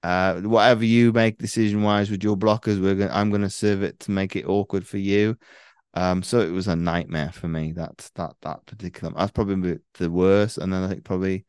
[0.02, 4.00] Uh, whatever you make decision wise with your blockers, we're going I'm gonna serve it
[4.00, 5.36] to make it awkward for you.
[5.94, 7.72] Um, so it was a nightmare for me.
[7.72, 9.12] That that that particular.
[9.14, 11.44] That's probably the worst, and then I think probably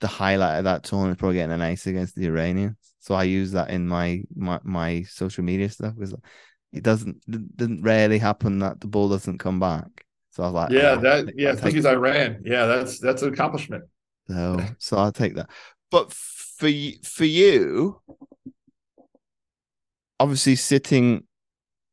[0.00, 2.76] the highlight of that tournament is probably getting an ace against the Iranians.
[3.00, 6.14] So I use that in my my, my social media stuff because
[6.72, 10.04] it doesn't it didn't rarely happen that the ball doesn't come back.
[10.30, 12.42] So I was like, yeah, oh, that yeah, I think Iran.
[12.44, 13.84] Yeah, that's that's an accomplishment.
[14.28, 15.50] So so I'll take that.
[15.90, 16.70] But for
[17.04, 18.00] for you,
[20.18, 21.24] obviously sitting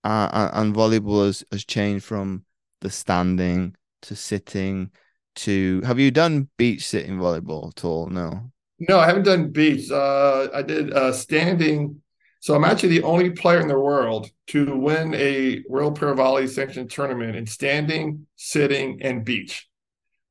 [0.03, 2.45] uh, and volleyball has, has changed from
[2.81, 4.91] the standing to sitting
[5.35, 8.49] to have you done beach sitting volleyball at all no
[8.87, 12.01] no i haven't done beach uh, i did uh, standing
[12.39, 16.89] so i'm actually the only player in the world to win a world volley sanctioned
[16.89, 19.67] tournament in standing sitting and beach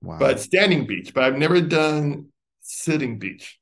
[0.03, 0.19] wow.
[0.19, 2.27] but standing beach but i've never done
[2.61, 3.59] sitting beach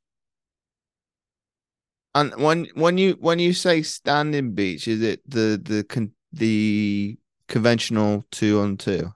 [2.17, 7.19] and when when you when you say standing beach, is it the the con, the
[7.47, 9.13] conventional two on two?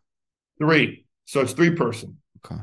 [0.59, 1.07] Three.
[1.25, 2.19] So it's three person.
[2.45, 2.61] Okay.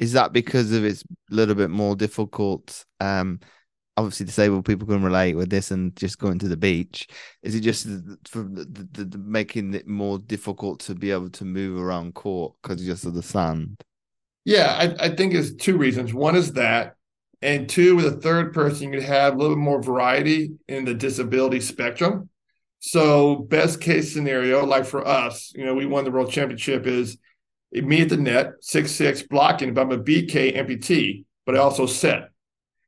[0.00, 2.84] Is that because of it's a little bit more difficult?
[2.98, 3.38] Um,
[3.96, 7.06] obviously disabled people can relate with this and just going to the beach.
[7.42, 7.86] Is it just
[8.26, 12.54] for the, the, the making it more difficult to be able to move around court
[12.62, 13.82] because just of the sand?
[14.44, 16.12] Yeah, I, I think it's two reasons.
[16.12, 16.96] One is that
[17.42, 20.84] and two, with a third person, you could have a little bit more variety in
[20.84, 22.28] the disability spectrum.
[22.78, 27.18] So, best case scenario, like for us, you know, we won the world championship is
[27.74, 31.58] eh, me at the net, six six blocking, but I'm a BK amputee, but I
[31.58, 32.30] also set.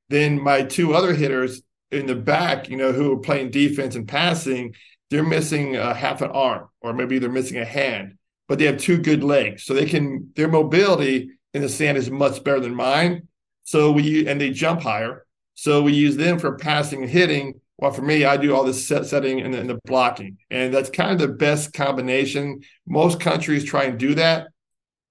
[0.08, 4.06] Then my two other hitters in the back, you know, who are playing defense and
[4.06, 4.74] passing,
[5.10, 8.16] they're missing a half an arm, or maybe they're missing a hand,
[8.48, 12.10] but they have two good legs, so they can their mobility in the sand is
[12.10, 13.28] much better than mine.
[13.62, 15.24] So we and they jump higher.
[15.54, 18.74] So we use them for passing and hitting, Well, for me, I do all the
[18.74, 22.62] set setting and the, and the blocking, and that's kind of the best combination.
[22.86, 24.48] Most countries try and do that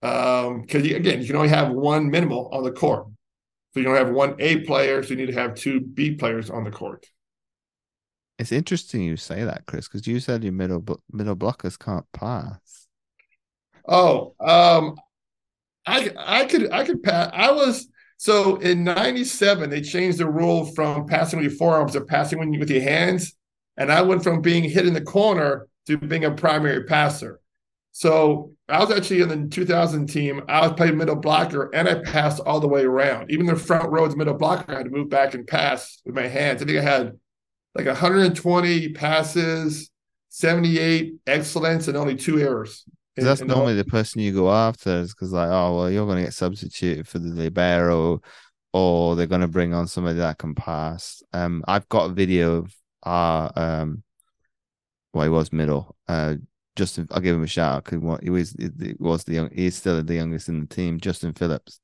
[0.01, 3.07] because um, again, you can only have one minimal on the court.
[3.73, 6.49] So you don't have one A player, so you need to have two B players
[6.49, 7.07] on the court.
[8.37, 12.87] It's interesting you say that, Chris, because you said your middle middle blockers can't pass.
[13.87, 14.95] Oh, um,
[15.85, 17.31] I I could I could pass.
[17.33, 22.01] I was so in '97 they changed the rule from passing with your forearms to
[22.01, 23.33] passing with your hands,
[23.77, 27.39] and I went from being hit in the corner to being a primary passer.
[27.91, 30.41] So I was actually in the 2000 team.
[30.47, 33.29] I was playing middle blocker and I passed all the way around.
[33.29, 36.27] Even the front rows middle blocker, I had to move back and pass with my
[36.27, 36.63] hands.
[36.63, 37.19] I think I had
[37.75, 39.91] like 120 passes,
[40.29, 42.83] 78 excellence, and only two errors.
[43.15, 46.07] In, that's normally the, the person you go after is because like, oh well, you're
[46.07, 48.21] going to get substituted for the libero,
[48.73, 51.21] or they're going to bring on somebody that can pass.
[51.31, 54.01] Um, I've got a video of our um,
[55.13, 55.95] well, he was middle.
[56.07, 56.37] Uh,
[56.75, 59.75] Justin, I'll give him a shout out because he was he was the young, he's
[59.75, 60.99] still the youngest in the team.
[60.99, 61.79] Justin Phillips,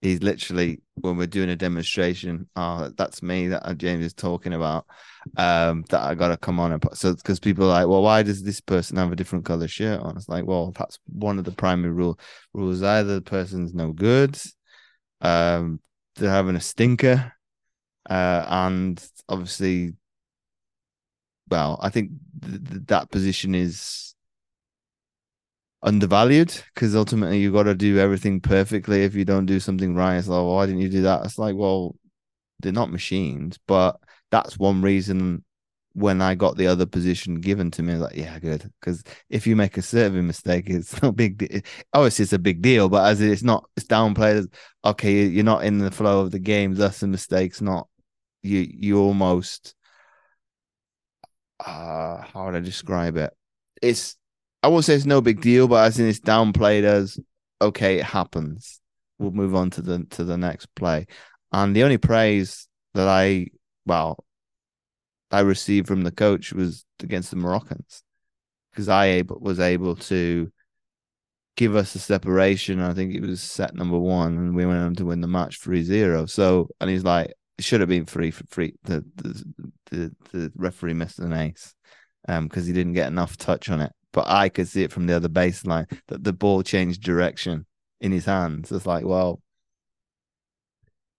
[0.00, 2.48] he's literally when we're doing a demonstration.
[2.56, 4.86] Oh, that's me that James is talking about.
[5.36, 8.22] Um, that I got to come on and so because people are like, well, why
[8.22, 10.16] does this person have a different color shirt on?
[10.16, 12.18] It's like, well, that's one of the primary rule
[12.54, 12.82] rules.
[12.82, 14.40] Either the person's no good,
[15.20, 15.80] um,
[16.16, 17.34] they're having a stinker,
[18.08, 19.92] uh, and obviously,
[21.50, 24.09] well, I think th- th- that position is
[25.82, 29.04] undervalued because ultimately you've got to do everything perfectly.
[29.04, 31.24] If you don't do something right, it's like, well, why didn't you do that?
[31.24, 31.96] It's like, well,
[32.60, 33.98] they're not machines, but
[34.30, 35.44] that's one reason
[35.92, 38.70] when I got the other position given to me, like, yeah, good.
[38.80, 41.64] Because if you make a serving mistake, it's not big.
[41.92, 44.52] Obviously, it's a big deal, but as it's not, it's downplayed.
[44.84, 46.74] Okay, you're not in the flow of the game.
[46.74, 47.88] Thus, the mistakes not
[48.42, 48.66] you.
[48.72, 49.74] You almost.
[51.58, 53.32] Uh, how would I describe it?
[53.82, 54.16] It's
[54.62, 57.18] I won't say it's no big deal, but as in it's downplayed as
[57.60, 58.80] okay, it happens.
[59.18, 61.06] We'll move on to the to the next play.
[61.52, 63.48] And the only praise that I
[63.86, 64.24] well
[65.30, 68.02] I received from the coach was against the Moroccans
[68.72, 70.50] because I was able to
[71.56, 72.80] give us a separation.
[72.80, 75.60] I think it was set number one, and we went on to win the match
[75.60, 76.28] 3-0.
[76.28, 78.74] So, and he's like, it should have been free for free.
[78.84, 79.44] The the
[79.90, 81.74] the, the referee missed an ace
[82.28, 85.06] um because he didn't get enough touch on it but I could see it from
[85.06, 87.66] the other baseline that the ball changed direction
[88.00, 88.72] in his hands.
[88.72, 89.40] It's like, well,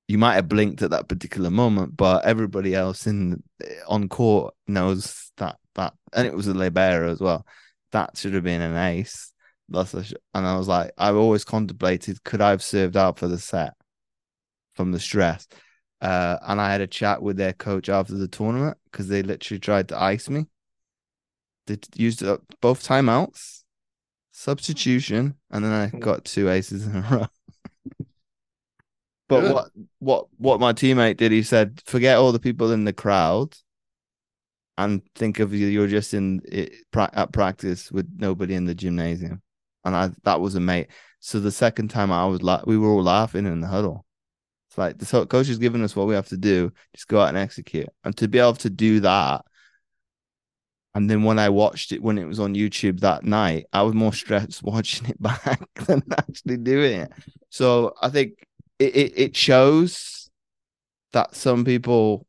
[0.08, 3.44] you might have blinked at that particular moment, but everybody else in
[3.88, 7.46] on court knows that that, and it was a libero as well.
[7.94, 9.32] That should have been an ace.
[9.70, 13.30] That's a, and I was like, I've always contemplated, could I have served out for
[13.30, 13.74] the set
[14.76, 15.48] from the stress?
[16.02, 19.60] Uh, and I had a chat with their coach after the tournament because they literally
[19.60, 20.48] tried to ice me
[21.72, 23.64] they used up both timeouts,
[24.32, 26.00] substitution, and then I hmm.
[26.00, 27.28] got two aces in a row.
[29.28, 29.54] but Good.
[29.54, 33.56] what what what my teammate did, he said, forget all the people in the crowd,
[34.78, 35.68] and think of you.
[35.68, 39.42] You're just in it, at practice with nobody in the gymnasium,
[39.86, 40.88] and I that was a mate.
[41.20, 44.06] So the second time I was like, we were all laughing in the huddle.
[44.70, 47.30] It's like the coach is giving us what we have to do, just go out
[47.30, 47.90] and execute.
[48.06, 49.46] And to be able to do that
[50.94, 53.94] and then when I watched it when it was on YouTube that night, I was
[53.94, 57.12] more stressed watching it back than actually doing it.
[57.50, 58.46] So I think
[58.80, 60.30] it, it, it shows
[61.14, 62.26] that some people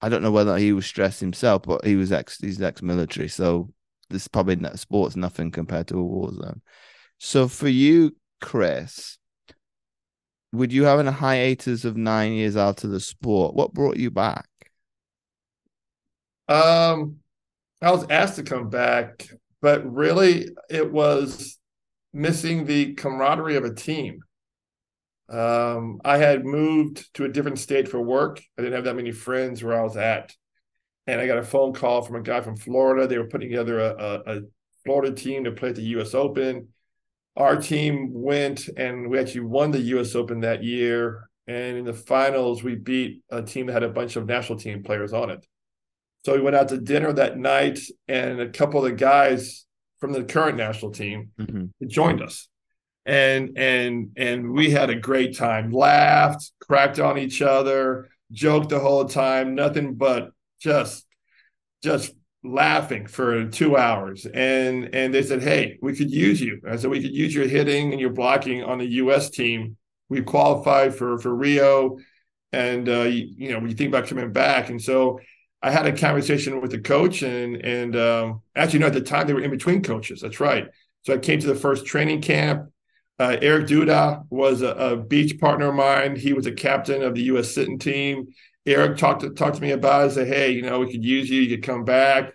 [0.00, 3.28] I don't know whether he was stressed himself, but he was ex he's ex-military.
[3.28, 3.70] So
[4.10, 6.62] this is probably not, sports nothing compared to a war zone.
[7.18, 9.18] So for you, Chris,
[10.52, 13.54] would you having a hiatus of nine years out of the sport?
[13.54, 14.48] What brought you back?
[16.48, 17.22] Um
[17.82, 19.26] I was asked to come back,
[19.60, 21.58] but really it was
[22.12, 24.20] missing the camaraderie of a team.
[25.28, 28.40] Um, I had moved to a different state for work.
[28.56, 30.32] I didn't have that many friends where I was at.
[31.08, 33.08] And I got a phone call from a guy from Florida.
[33.08, 34.40] They were putting together a, a, a
[34.84, 36.68] Florida team to play at the US Open.
[37.36, 41.28] Our team went and we actually won the US Open that year.
[41.48, 44.84] And in the finals, we beat a team that had a bunch of national team
[44.84, 45.44] players on it.
[46.24, 49.66] So we went out to dinner that night, and a couple of the guys
[49.98, 51.88] from the current national team mm-hmm.
[51.88, 52.48] joined us,
[53.04, 55.70] and and and we had a great time.
[55.70, 59.54] Laughed, cracked on each other, joked the whole time.
[59.54, 61.06] Nothing but just
[61.82, 62.12] just
[62.44, 64.24] laughing for two hours.
[64.26, 67.48] And and they said, "Hey, we could use you." I said, "We could use your
[67.48, 69.30] hitting and your blocking on the U.S.
[69.30, 69.76] team.
[70.08, 71.98] We qualified for for Rio."
[72.52, 75.20] And uh, you, you know, you think about coming back, and so
[75.62, 79.26] I had a conversation with the coach, and and um, actually, no, at the time
[79.26, 80.20] they were in between coaches.
[80.20, 80.68] That's right.
[81.02, 82.70] So I came to the first training camp.
[83.18, 86.16] Uh, Eric Duda was a, a, beach partner of mine.
[86.16, 87.54] He was a captain of the U.S.
[87.54, 88.26] sitting team.
[88.66, 90.12] Eric talked to talked to me about it.
[90.12, 91.40] Said, "Hey, you know, we could use you.
[91.40, 92.32] You could come back."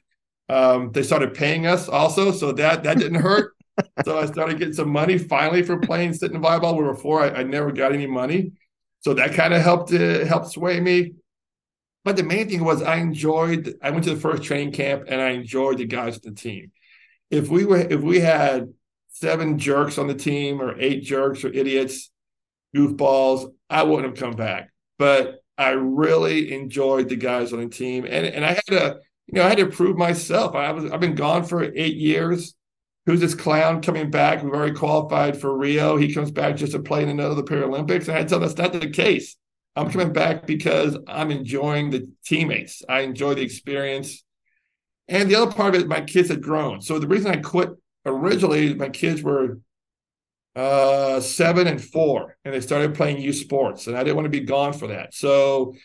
[0.47, 3.53] Um, they started paying us also, so that that didn't hurt.
[4.05, 6.75] so I started getting some money finally for playing sitting volleyball.
[6.77, 8.53] Where before I, I never got any money,
[9.01, 11.13] so that kind of helped uh, helped sway me.
[12.07, 13.75] But the main thing was I enjoyed.
[13.81, 16.71] I went to the first training camp and I enjoyed the guys on the team.
[17.29, 18.73] If we were if we had
[19.09, 22.09] seven jerks on the team or eight jerks or idiots,
[22.73, 24.69] goofballs, I wouldn't have come back.
[24.97, 29.33] But I really enjoyed the guys on the team, and and I had to you
[29.33, 30.55] know I had to prove myself.
[30.55, 32.55] I was I've been gone for eight years.
[33.05, 34.41] Who's this clown coming back?
[34.41, 35.97] We've already qualified for Rio.
[35.97, 38.07] He comes back just to play in another Paralympics.
[38.07, 39.35] And I tell that's not the case.
[39.77, 42.81] I'm coming back because I'm enjoying the teammates.
[42.89, 44.23] I enjoy the experience.
[45.07, 46.81] And the other part of it, my kids had grown.
[46.81, 47.69] So the reason I quit
[48.05, 49.59] originally, my kids were
[50.55, 54.39] uh, seven and four, and they started playing youth sports, and I didn't want to
[54.39, 55.13] be gone for that.
[55.13, 55.75] So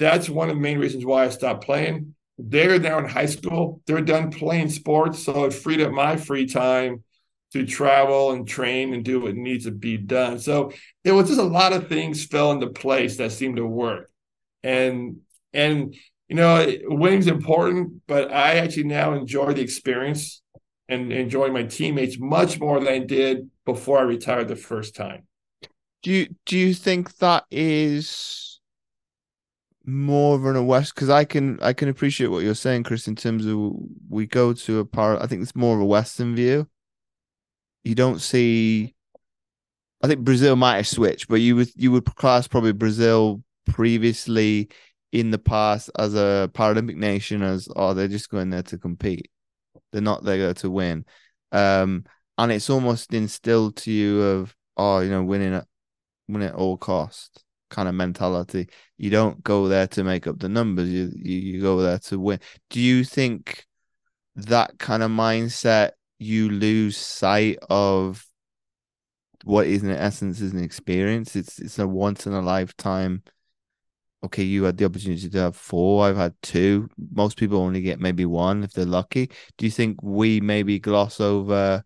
[0.00, 2.16] that's one of the main reasons why I stopped playing.
[2.36, 3.80] They're now in high school.
[3.86, 7.04] They're done playing sports, so it freed up my free time
[7.52, 10.38] to travel and train and do what needs to be done.
[10.38, 10.72] So
[11.04, 14.10] it was just a lot of things fell into place that seemed to work.
[14.62, 15.18] And
[15.52, 15.94] and
[16.28, 20.42] you know, winning's important, but I actually now enjoy the experience
[20.88, 25.26] and enjoy my teammates much more than I did before I retired the first time.
[26.02, 28.60] Do you do you think that is
[29.84, 30.94] more of an west?
[30.94, 33.08] Because I can I can appreciate what you're saying, Chris.
[33.08, 33.72] In terms of
[34.08, 36.68] we go to a part, I think it's more of a Western view.
[37.84, 38.94] You don't see.
[40.02, 44.68] I think Brazil might have switched, but you would you would class probably Brazil previously
[45.12, 49.30] in the past as a Paralympic nation as oh they're just going there to compete.
[49.92, 51.04] They're not there to win.
[51.52, 52.04] Um,
[52.36, 55.66] and it's almost instilled to you of oh you know winning at
[56.28, 58.68] win at all cost kind of mentality.
[58.96, 60.88] You don't go there to make up the numbers.
[60.88, 62.40] You, you you go there to win.
[62.70, 63.66] Do you think
[64.36, 68.24] that kind of mindset you lose sight of
[69.44, 71.36] what is in essence is an experience?
[71.36, 73.22] It's it's a once in a lifetime
[74.24, 76.06] okay, you had the opportunity to have four.
[76.06, 76.88] I've had two.
[77.12, 79.30] Most people only get maybe one if they're lucky.
[79.56, 81.84] Do you think we maybe gloss over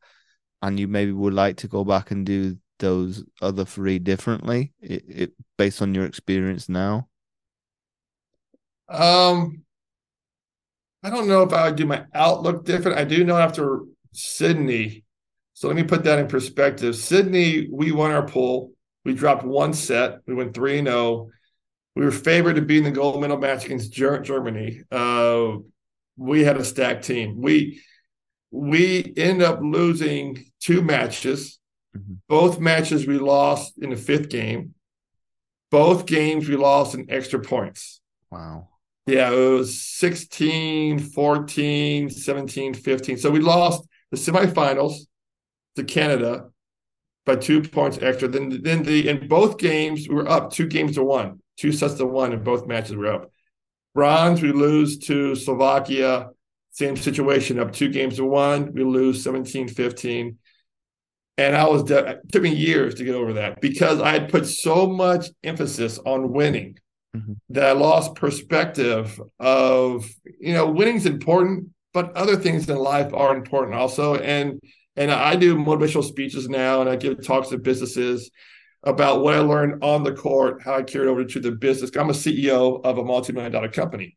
[0.62, 5.04] and you maybe would like to go back and do those other three differently it,
[5.06, 7.08] it based on your experience now?
[8.88, 9.62] Um,
[11.02, 12.98] I don't know if I would do my outlook different.
[12.98, 13.80] I do know after
[14.12, 15.04] Sydney.
[15.54, 16.96] So let me put that in perspective.
[16.96, 18.72] Sydney, we won our pool.
[19.04, 20.18] We dropped one set.
[20.26, 21.30] We went 3 0
[21.94, 24.82] we were favored to be in the gold medal match against Germany.
[24.90, 25.56] Uh,
[26.16, 27.40] we had a stacked team.
[27.40, 27.80] We
[28.50, 31.58] we end up losing two matches.
[31.96, 32.14] Mm-hmm.
[32.28, 34.74] Both matches we lost in the fifth game.
[35.70, 38.00] Both games we lost in extra points.
[38.30, 38.68] Wow.
[39.06, 43.16] Yeah, it was 16, 14, 17, 15.
[43.16, 44.92] So we lost the semifinals
[45.74, 46.50] to Canada
[47.26, 48.28] by two points extra.
[48.28, 51.94] Then, then the in both games we were up two games to one two sets
[51.94, 53.30] to one in both matches we were up.
[53.94, 56.30] Bronze, we lose to Slovakia.
[56.70, 58.72] Same situation, up two games to one.
[58.72, 60.38] We lose 17 15.
[61.38, 64.30] And I was, de- it took me years to get over that because I had
[64.30, 66.78] put so much emphasis on winning
[67.16, 67.34] mm-hmm.
[67.50, 70.08] that I lost perspective of,
[70.40, 74.16] you know, winning's important, but other things in life are important also.
[74.16, 74.60] And,
[74.96, 78.30] and I do motivational speeches now and I give talks to businesses
[78.82, 81.90] about what I learned on the court, how I carried over to the business.
[81.96, 84.16] I'm a CEO of a multi-million dollar company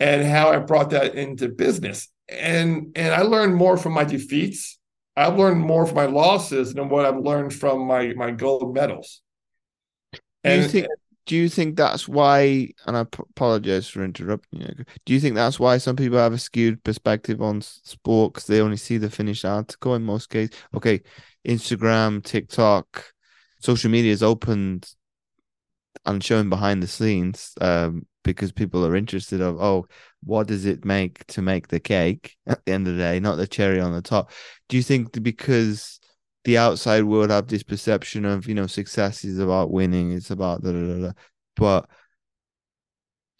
[0.00, 2.08] and how I brought that into business.
[2.28, 4.78] And and I learned more from my defeats.
[5.16, 9.22] I've learned more from my losses than what I've learned from my my gold medals.
[10.42, 10.86] And, do you think
[11.26, 14.84] do you think that's why and I apologize for interrupting you.
[15.06, 18.60] Do you think that's why some people have a skewed perspective on sport because they
[18.60, 20.56] only see the finished article in most cases?
[20.74, 21.00] Okay,
[21.46, 23.12] Instagram, TikTok,
[23.60, 24.92] social media is opened
[26.06, 29.86] and showing behind the scenes um, because people are interested of oh
[30.22, 33.36] what does it make to make the cake at the end of the day not
[33.36, 34.30] the cherry on the top
[34.68, 36.00] do you think because
[36.44, 40.62] the outside world have this perception of you know success is about winning it's about
[40.62, 41.12] da, da, da,
[41.56, 41.88] but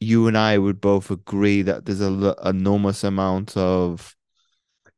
[0.01, 4.15] you and I would both agree that there's a enormous amount of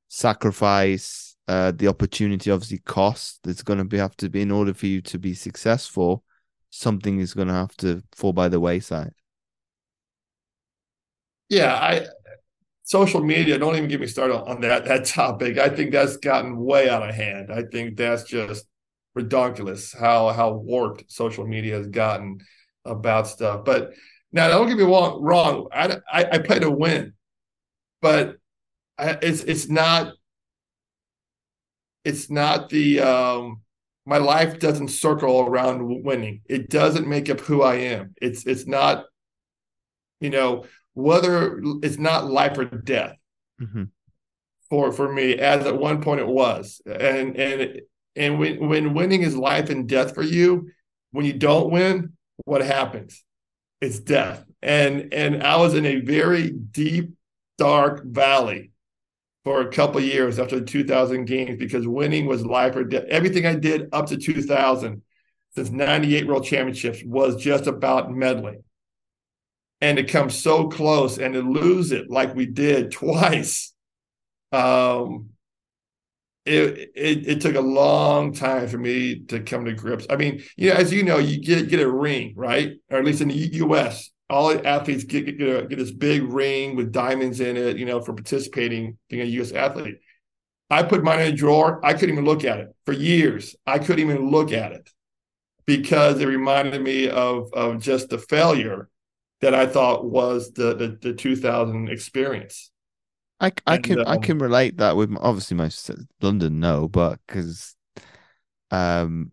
[0.09, 4.75] sacrifice uh, the opportunity obviously cost that's going to be have to be in order
[4.75, 6.25] for you to be successful
[6.71, 9.13] something is going to have to fall by the wayside.
[11.49, 12.07] Yeah, I
[12.87, 15.59] social media, don't even get me started on that that topic.
[15.59, 17.53] I think that's gotten way out of hand.
[17.53, 18.65] I think that's just
[19.15, 22.39] ridiculous how how warped social media has gotten
[22.85, 23.65] about stuff.
[23.65, 23.93] But
[24.33, 25.69] now don't get me wrong, wrong.
[25.73, 27.15] I I, I play to win,
[28.01, 28.37] but
[28.97, 30.15] I, it's it's not
[32.05, 33.63] it's not the um
[34.09, 36.43] my life doesn't circle around winning.
[36.47, 38.15] It doesn't make up who I am.
[38.23, 39.07] It's it's not,
[40.21, 40.67] you know,
[40.97, 43.17] whether it's not life or death
[43.61, 43.85] mm-hmm.
[44.71, 46.81] for for me, as at one point it was.
[46.87, 47.83] And and
[48.17, 50.71] and when when winning is life and death for you,
[51.11, 52.15] when you don't win,
[52.47, 53.23] what happens?
[53.83, 54.43] It's death.
[54.63, 57.13] And and I was in a very deep,
[57.59, 58.71] dark valley
[59.45, 63.05] for a couple years after the 2000 games because winning was life or death.
[63.11, 65.03] Everything I did up to 2000,
[65.55, 68.63] since 98 World Championships, was just about medaling.
[69.81, 73.75] And to come so close and to lose it like we did twice,
[74.53, 75.31] um,
[76.47, 80.07] it, it, it took a long time for me to come to grips.
[80.09, 82.75] I mean, you know, as you know, you get get a ring, right?
[82.89, 86.23] Or at least in the U.S., all athletes get, get, get, a, get this big
[86.23, 89.53] ring with diamonds in it, you know, for participating, being a U.S.
[89.53, 89.99] athlete.
[90.71, 91.85] I put mine in a drawer.
[91.85, 93.55] I couldn't even look at it for years.
[93.67, 94.89] I couldn't even look at it
[95.65, 98.89] because it reminded me of of just the failure
[99.41, 102.71] that I thought was the the, the 2000 experience.
[103.39, 107.21] I, I and, can um, I can relate that with obviously most London no, but
[107.27, 107.75] because
[108.71, 109.33] um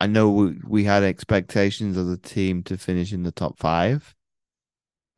[0.00, 4.14] I know we, we had expectations of the team to finish in the top five,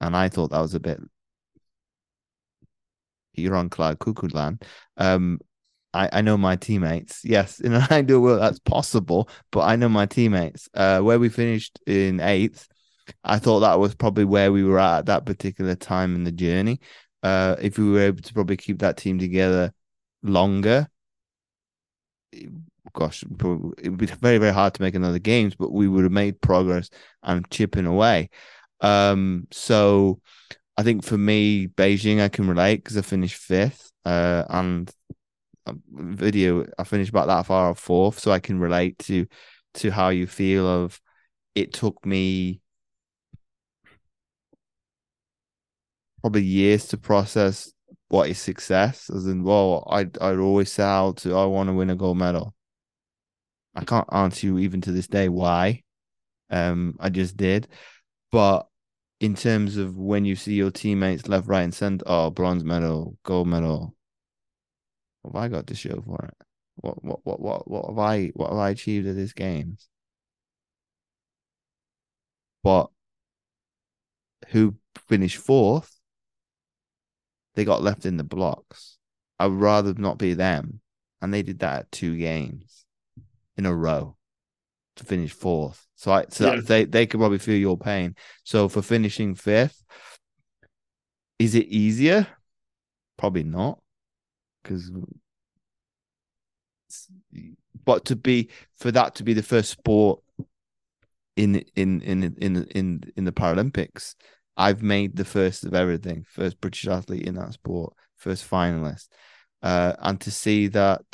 [0.00, 1.00] and I thought that was a bit.
[3.32, 4.62] You're on Clyde Cuckoo land.
[4.96, 5.40] Um,
[5.94, 7.24] I, I know my teammates.
[7.24, 10.68] Yes, in an ideal world, that's possible, but I know my teammates.
[10.74, 12.68] Uh, where we finished in eighth,
[13.22, 16.32] I thought that was probably where we were at at that particular time in the
[16.32, 16.80] journey.
[17.22, 19.72] Uh, if we were able to probably keep that team together
[20.22, 20.88] longer,
[22.92, 26.12] gosh, it would be very, very hard to make another games, but we would have
[26.12, 26.90] made progress
[27.22, 28.30] and chipping away.
[28.80, 30.20] Um, so
[30.76, 34.90] I think for me, Beijing, I can relate because I finished fifth, uh, and
[35.66, 39.26] um, video, I finished about that far off fourth, so I can relate to
[39.74, 41.00] to how you feel of
[41.56, 42.60] it took me
[46.24, 47.70] probably years to process
[48.08, 51.74] what is success as in well I'd I'd always say out to I want to
[51.74, 52.54] win a gold medal
[53.74, 55.82] I can't answer you even to this day why.
[56.50, 57.68] Um, I just did,
[58.30, 58.66] but
[59.20, 63.16] in terms of when you see your teammates left, right, and center, oh, bronze medal,
[63.24, 63.94] gold medal.
[65.22, 66.46] What have I got to show for it?
[66.76, 69.88] What what what what what have I what have I achieved at this games?
[72.62, 72.90] But
[74.48, 74.76] who
[75.08, 75.93] finished fourth?
[77.54, 78.98] They got left in the blocks.
[79.38, 80.80] I'd rather not be them,
[81.20, 82.84] and they did that at two games
[83.56, 84.16] in a row
[84.96, 85.86] to finish fourth.
[85.96, 86.60] So I so yeah.
[86.60, 88.14] they they could probably feel your pain.
[88.44, 89.82] So for finishing fifth,
[91.38, 92.26] is it easier?
[93.16, 93.80] Probably not,
[94.62, 94.90] because.
[97.84, 100.20] But to be for that to be the first sport
[101.36, 104.14] in in in in in in the Paralympics,
[104.56, 109.08] I've made the first of everything, first British athlete in that sport, first finalist,
[109.62, 111.04] uh, and to see that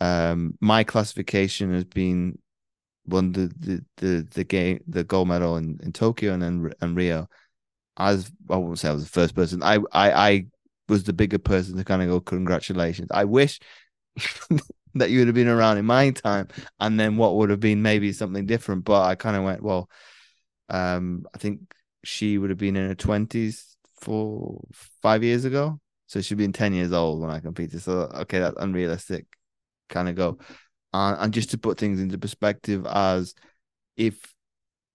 [0.00, 2.38] um, my classification has been
[3.06, 6.96] won the the the, the game the gold medal in, in Tokyo and then and
[6.96, 7.28] Rio.
[7.96, 9.62] As I won't say I was the first person.
[9.62, 10.46] I I I
[10.88, 13.08] was the bigger person to kind of go congratulations.
[13.10, 13.58] I wish
[14.94, 17.82] that you would have been around in my time, and then what would have been
[17.82, 18.84] maybe something different.
[18.84, 19.90] But I kind of went well.
[20.68, 21.60] Um, I think
[22.04, 24.60] she would have been in her twenties for
[25.02, 27.82] five years ago, so she'd been ten years old when I competed.
[27.82, 29.26] So okay, that's unrealistic
[29.88, 30.38] kind of go.
[30.92, 33.34] Uh, and just to put things into perspective, as
[33.96, 34.34] if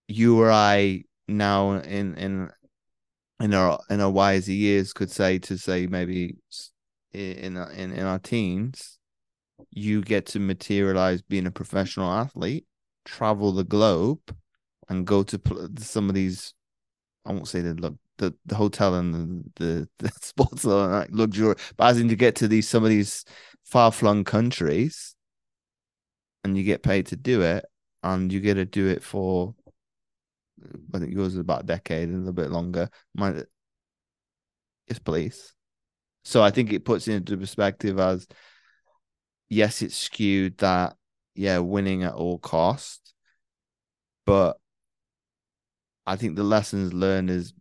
[0.08, 2.50] you or I now in in
[3.40, 6.38] in our in our wiser years could say to say maybe
[7.14, 8.98] in in in our teens,
[9.72, 12.66] you get to materialize being a professional athlete,
[13.06, 14.36] travel the globe,
[14.90, 15.40] and go to
[15.78, 16.54] some of these.
[17.26, 19.14] I won't say the look the, the hotel and
[19.56, 22.90] the the, the sports like luxury, but as in to get to these some of
[22.90, 23.26] these
[23.64, 25.16] far flung countries
[26.44, 27.66] and you get paid to do it
[28.04, 29.56] and you get to do it for
[30.94, 32.90] I think yours is about a decade and a little bit longer.
[33.16, 33.44] Mine
[34.88, 35.54] yes, please.
[36.24, 38.28] So I think it puts it into perspective as
[39.50, 40.96] yes, it's skewed that
[41.36, 43.14] yeah, winning at all cost,
[44.26, 44.58] but
[46.06, 47.54] I think the lessons learned is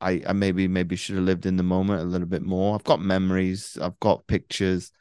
[0.00, 2.74] I, I maybe maybe should have lived in the moment a little bit more.
[2.74, 4.92] I've got memories, I've got pictures,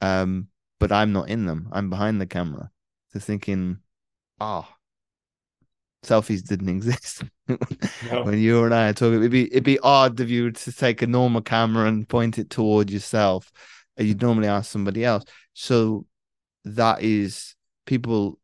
[0.00, 0.48] um,
[0.78, 1.68] but I'm not in them.
[1.72, 2.70] I'm behind the camera.
[3.12, 3.78] So thinking,
[4.40, 4.76] ah, oh,
[6.06, 8.22] selfies didn't exist no.
[8.22, 9.18] when you and I are talking.
[9.18, 12.38] It'd be it'd be odd of you were to take a normal camera and point
[12.38, 13.50] it toward yourself.
[13.96, 15.24] And you'd normally ask somebody else.
[15.54, 16.06] So
[16.66, 17.54] that is
[17.86, 18.38] people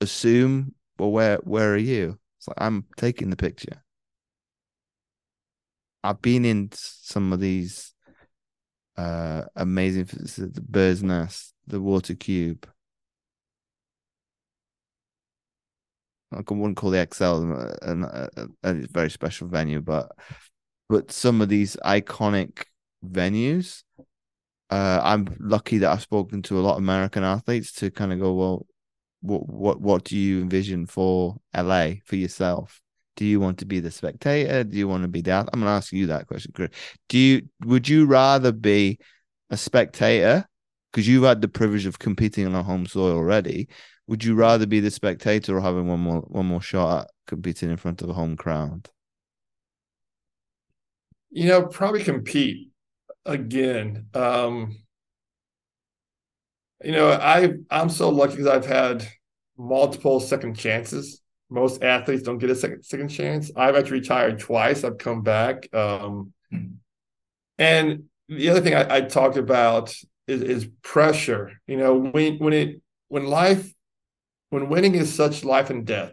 [0.00, 2.18] assume, well, where where are you?
[2.40, 3.84] It's like I'm taking the picture.
[6.02, 7.92] I've been in some of these
[8.96, 12.66] uh amazing the bird's nest, the water cube.
[16.32, 16.98] I wouldn't call the
[18.04, 20.10] a, a, very special venue, but
[20.88, 22.64] but some of these iconic
[23.04, 23.82] venues,
[24.70, 28.20] uh, I'm lucky that I've spoken to a lot of American athletes to kind of
[28.20, 28.66] go, well,
[29.20, 32.80] what what what do you envision for LA for yourself?
[33.16, 34.64] Do you want to be the spectator?
[34.64, 35.32] Do you want to be the?
[35.32, 36.70] I'm going to ask you that question, Chris.
[37.08, 38.98] Do you would you rather be
[39.50, 40.46] a spectator
[40.90, 43.68] because you've had the privilege of competing on a home soil already?
[44.06, 47.70] Would you rather be the spectator or having one more one more shot at competing
[47.70, 48.88] in front of a home crowd?
[51.30, 52.70] You know, probably compete
[53.24, 54.06] again.
[54.14, 54.76] Um,
[56.82, 59.06] you know, I I'm so lucky because I've had
[59.56, 61.20] multiple second chances
[61.50, 63.50] most athletes don't get a second second chance.
[63.56, 64.84] I've actually retired twice.
[64.84, 65.72] I've come back.
[65.74, 66.32] Um,
[67.58, 69.92] and the other thing I, I talked about
[70.28, 71.60] is, is, pressure.
[71.66, 73.74] You know, when when it when life
[74.50, 76.12] when winning is such life and death,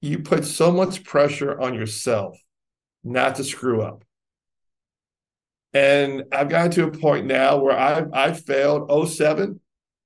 [0.00, 2.38] you put so much pressure on yourself
[3.02, 4.04] not to screw up.
[5.74, 9.60] And I've gotten to a point now where I've I failed 07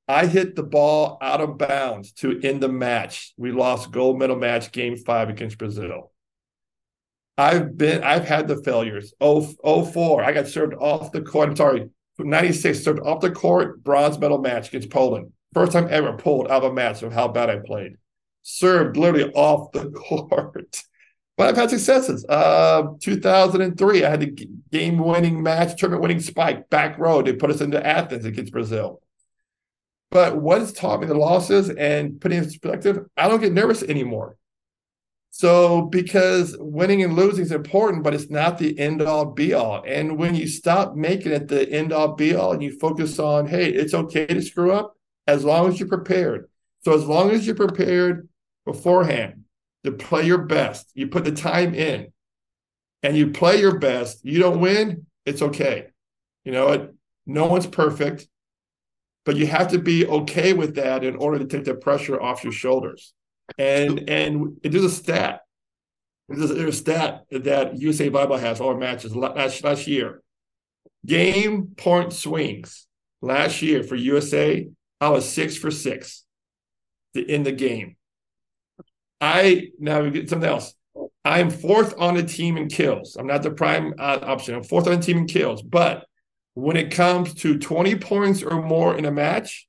[0.08, 3.34] I hit the ball out of bounds to end the match.
[3.36, 6.12] We lost gold medal match game five against Brazil.
[7.36, 9.12] I've been I've had the failures.
[9.20, 10.22] Oh, oh four.
[10.24, 11.50] I got served off the court.
[11.50, 15.32] I'm sorry, 96 served off the court, bronze medal match against Poland.
[15.52, 17.96] First time ever pulled out of a match of how bad I played.
[18.42, 20.82] Served literally off the court.
[21.36, 22.24] But I've had successes.
[22.28, 27.20] Uh, 2003, I had the game winning match, tournament winning spike, back row.
[27.20, 29.02] They put us into Athens against Brazil.
[30.10, 33.52] But what has taught me the losses and putting it in perspective, I don't get
[33.52, 34.36] nervous anymore.
[35.30, 39.82] So because winning and losing is important, but it's not the end all be all.
[39.86, 43.46] And when you stop making it the end all be all and you focus on,
[43.46, 46.48] hey, it's okay to screw up as long as you're prepared.
[46.82, 48.30] So as long as you're prepared
[48.64, 49.44] beforehand
[49.86, 52.12] to play your best, you put the time in
[53.02, 55.86] and you play your best, you don't win, it's okay.
[56.44, 56.90] You know,
[57.26, 58.28] no one's perfect
[59.26, 62.44] but you have to be okay with that in order to take the pressure off
[62.44, 63.12] your shoulders.
[63.58, 65.40] And and there's a stat.
[66.28, 70.22] There's a, there's a stat that USA Volleyball has all matches last last year.
[71.04, 72.86] Game point swings
[73.20, 74.68] last year for USA,
[75.00, 76.24] I was six for six
[77.14, 77.96] in the game.
[79.20, 80.74] I now we get something else.
[81.24, 83.16] I'm fourth on the team in kills.
[83.16, 84.54] I'm not the prime uh, option.
[84.54, 86.06] I'm fourth on the team in kills, but
[86.54, 89.66] when it comes to 20 points or more in a match,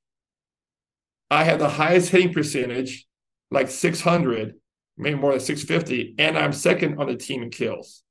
[1.30, 3.06] I have the highest hitting percentage,
[3.52, 4.56] like 600,
[4.98, 8.04] maybe more than 650, and I'm second on the team in kills.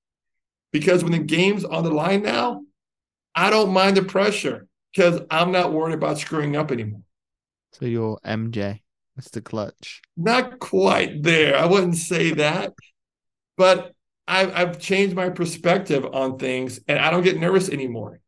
[0.72, 2.62] Because when the game's on the line now,
[3.34, 7.02] I don't mind the pressure because I'm not worried about screwing up anymore.
[7.72, 8.80] So you're MJ,
[9.20, 9.42] Mr.
[9.42, 10.02] Clutch.
[10.16, 11.56] Not quite there.
[11.56, 12.74] I wouldn't say that,
[13.56, 13.92] but
[14.28, 18.20] I've, I've changed my perspective on things and I don't get nervous anymore.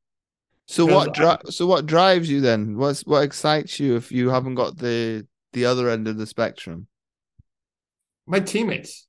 [0.66, 2.76] So what dri- so what drives you then?
[2.76, 6.86] What's what excites you if you haven't got the the other end of the spectrum?
[8.26, 9.06] My teammates.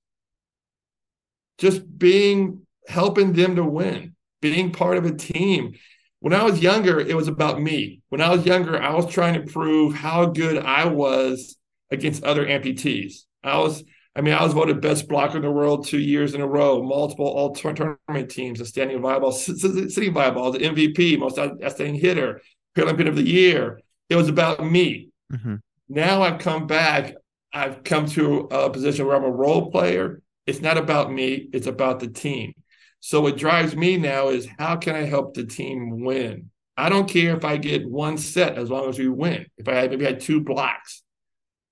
[1.58, 5.74] Just being helping them to win, being part of a team.
[6.22, 8.02] When I was younger, it was about me.
[8.08, 11.58] When I was younger, I was trying to prove how good I was
[11.92, 13.24] against other amputees.
[13.44, 13.84] I was
[14.16, 16.82] I mean, I was voted best blocker in the world two years in a row,
[16.82, 22.42] multiple all tournament teams, a standing volleyball, sitting volleyball, the MVP, most outstanding hitter,
[22.76, 23.80] Paralympian of the year.
[24.10, 25.10] It was about me.
[25.32, 25.56] Mm-hmm.
[25.90, 27.14] Now I've come back.
[27.54, 30.22] I've come to a position where I'm a role player.
[30.46, 32.54] It's not about me, it's about the team.
[33.00, 36.50] So what drives me now is how can I help the team win?
[36.76, 39.46] I don't care if I get one set as long as we win.
[39.58, 41.04] If I had, maybe had two blocks.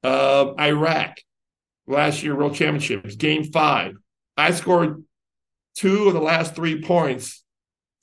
[0.07, 1.17] Uh, Iraq,
[1.85, 3.97] last year World Championships, game five.
[4.37, 5.03] I scored
[5.75, 7.43] two of the last three points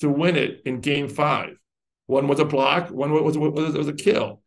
[0.00, 1.56] to win it in game five.
[2.06, 4.42] One was a block, one was, was, was a kill.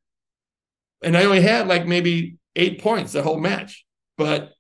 [1.02, 3.86] And I only had like maybe eight points the whole match,
[4.18, 4.54] but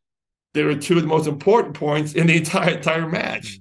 [0.56, 3.60] they were two of the most important points in the entire entire match.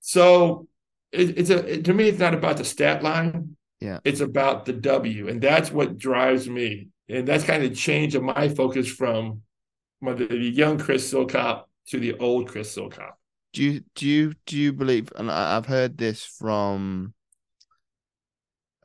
[0.00, 0.66] So
[1.12, 3.56] it, it's a it, to me, it's not about the stat line.
[3.80, 4.00] Yeah.
[4.02, 6.88] It's about the W, and that's what drives me.
[7.08, 9.42] And that's kind of change of my focus from
[10.00, 13.12] the young Chris Seilkop to the old Chris Seilkop.
[13.52, 15.12] Do you do you do you believe?
[15.16, 17.14] And I've heard this from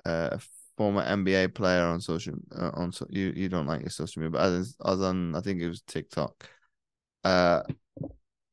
[0.05, 0.39] a
[0.77, 4.31] former NBA player on social uh, on so, you you don't like your social media,
[4.31, 6.49] but as as on I think it was TikTok.
[7.23, 7.63] Uh,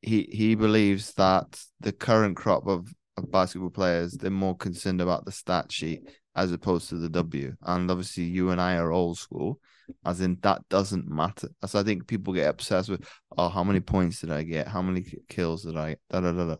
[0.01, 5.25] he he believes that the current crop of, of basketball players they're more concerned about
[5.25, 6.07] the stat sheet
[6.37, 7.55] as opposed to the W.
[7.63, 9.59] And obviously, you and I are old school,
[10.05, 11.49] as in that doesn't matter.
[11.63, 14.67] As I think people get obsessed with, oh, how many points did I get?
[14.67, 15.97] How many kills did I?
[16.11, 16.55] Da, da, da, da.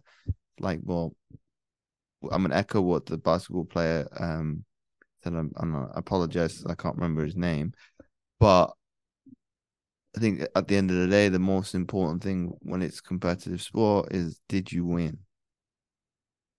[0.59, 1.15] Like, well,
[2.31, 4.65] I'm an echo what the basketball player um
[5.23, 5.33] said.
[5.33, 7.73] I'm, I'm I apologize, I can't remember his name,
[8.39, 8.73] but
[10.15, 13.61] I think at the end of the day, the most important thing when it's competitive
[13.61, 15.19] sport is did you win?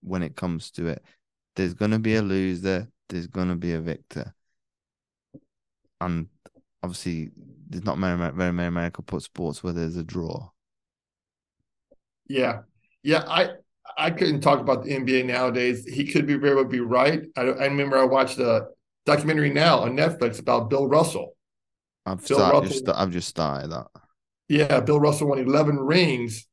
[0.00, 1.02] When it comes to it,
[1.56, 4.34] there's gonna be a loser, there's gonna be a victor,
[6.00, 6.28] and
[6.82, 7.30] obviously
[7.68, 10.48] there's not very very many American sports where there's a draw.
[12.28, 12.60] Yeah,
[13.02, 13.50] yeah, I
[13.96, 15.84] I couldn't talk about the NBA nowadays.
[15.84, 17.22] He could be very well be right.
[17.36, 18.68] I, I remember I watched a
[19.06, 21.34] documentary now on Netflix about Bill Russell.
[22.06, 23.86] I've Bill start, Russell, just, I've just started that.
[24.48, 26.46] Yeah, Bill Russell won 11 rings,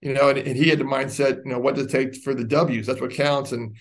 [0.00, 2.34] you know, and, and, he had the mindset, you know, what does it take for
[2.34, 2.86] the W's?
[2.86, 3.52] That's what counts.
[3.52, 3.76] And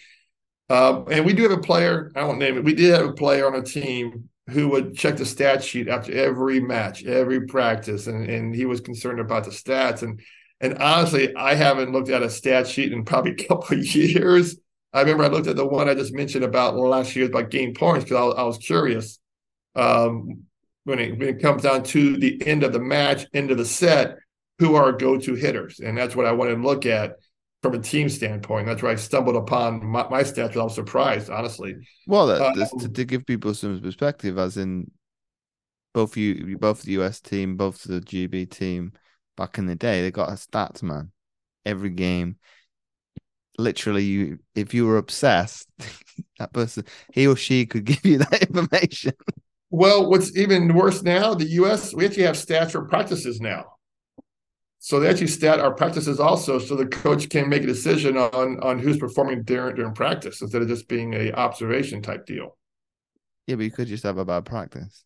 [0.69, 2.63] um, and we do have a player, I won't name it.
[2.63, 6.13] We did have a player on a team who would check the stat sheet after
[6.13, 10.01] every match, every practice, and, and he was concerned about the stats.
[10.03, 10.21] And
[10.59, 14.57] and honestly, I haven't looked at a stat sheet in probably a couple of years.
[14.93, 17.73] I remember I looked at the one I just mentioned about last year about game
[17.73, 19.19] points because I, I, was curious.
[19.75, 20.43] Um,
[20.85, 23.65] when it, when it comes down to the end of the match, end of the
[23.65, 24.17] set,
[24.59, 27.17] who are go-to hitters, and that's what I wanted to look at
[27.61, 28.67] from a team standpoint.
[28.67, 30.55] That's where I stumbled upon my, my stats.
[30.55, 31.75] I was surprised, honestly.
[32.07, 34.91] Well, that, um, to, to, give people some perspective, as in
[35.93, 38.93] both you, both the US team, both the GB team,
[39.35, 41.11] back in the day, they got a stats man
[41.65, 42.37] every game.
[43.57, 45.67] Literally, you if you were obsessed,
[46.39, 46.83] that person,
[47.13, 49.13] he or she could give you that information.
[49.69, 53.76] Well, what's even worse now, the US, we actually have stats for practices now.
[54.87, 58.57] So they actually stat our practices also, so the coach can make a decision on
[58.61, 62.55] on who's performing during during practice instead of just being a observation type deal.
[63.47, 65.03] Yeah, but you could just have a bad practice.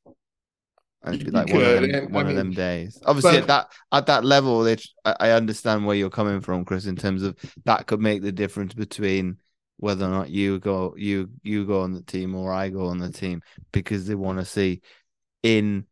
[1.01, 3.01] And be like one, of them, and, one of them days.
[3.07, 6.85] Obviously, but, at that at that level, it, I understand where you're coming from, Chris.
[6.85, 9.37] In terms of that, could make the difference between
[9.77, 12.99] whether or not you go you you go on the team or I go on
[12.99, 14.81] the team because they want to see
[15.41, 15.87] in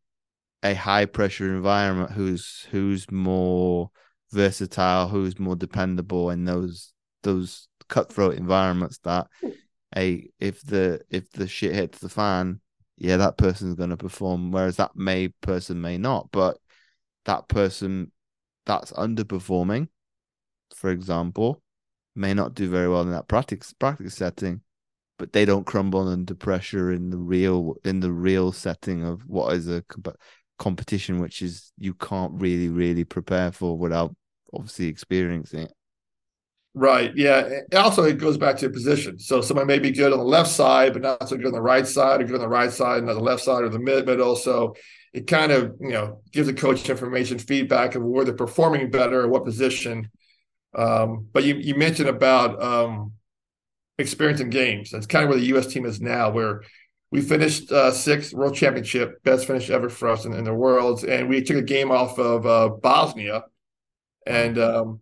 [0.63, 3.89] a high pressure environment who's who's more
[4.31, 6.93] versatile, who's more dependable in those
[7.23, 9.27] those cutthroat environments that
[9.95, 12.61] a if the if the shit hits the fan,
[12.97, 14.51] yeah, that person's gonna perform.
[14.51, 16.57] Whereas that may person may not, but
[17.25, 18.11] that person
[18.65, 19.87] that's underperforming,
[20.75, 21.61] for example,
[22.15, 24.61] may not do very well in that practice practice setting,
[25.17, 29.55] but they don't crumble under pressure in the real in the real setting of what
[29.55, 29.83] is a
[30.59, 34.15] competition, which is you can't really really prepare for without
[34.53, 35.73] obviously experiencing it.
[36.75, 37.11] Right.
[37.15, 37.61] Yeah.
[37.75, 39.17] Also, it goes back to your position.
[39.17, 41.61] So somebody may be good on the left side, but not so good on the
[41.61, 43.79] right side, or good on the right side, and not the left side or the
[43.79, 44.35] mid middle.
[44.35, 44.75] So
[45.13, 49.21] it kind of you know gives the coach information, feedback of where they're performing better,
[49.21, 50.11] or what position.
[50.75, 53.13] Um, but you you mentioned about um,
[53.97, 54.91] experience in games.
[54.91, 55.67] That's kind of where the U.S.
[55.67, 56.61] team is now, where
[57.11, 61.03] we finished uh, sixth world championship, best finish ever for us in, in the worlds,
[61.03, 63.45] and we took a game off of uh, Bosnia,
[64.27, 65.01] and um,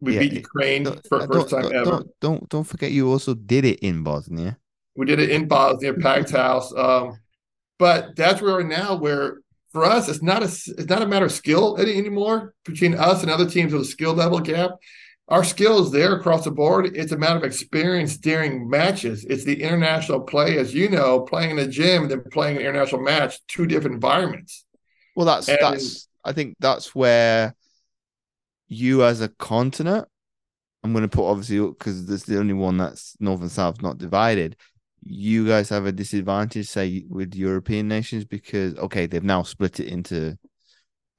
[0.00, 1.90] we yeah, beat Ukraine for first time don't, ever.
[1.90, 4.58] Don't, don't don't forget you also did it in Bosnia.
[4.96, 6.72] We did it in Bosnia, packed house.
[6.76, 7.18] Um,
[7.78, 8.94] but that's where we're now.
[8.94, 9.38] Where
[9.72, 13.30] for us, it's not a it's not a matter of skill anymore between us and
[13.30, 14.70] other teams with a skill level gap.
[15.28, 16.94] Our skill is there across the board.
[16.94, 19.24] It's a matter of experience during matches.
[19.24, 22.62] It's the international play, as you know, playing in the gym and then playing an
[22.62, 24.64] international match, two different environments.
[25.16, 26.08] Well, that's and, that's.
[26.24, 27.54] I think that's where
[28.68, 30.06] you as a continent,
[30.82, 33.82] I'm going to put obviously because this is the only one that's north and south
[33.82, 34.56] not divided.
[35.02, 39.88] You guys have a disadvantage, say, with European nations because okay, they've now split it
[39.88, 40.36] into.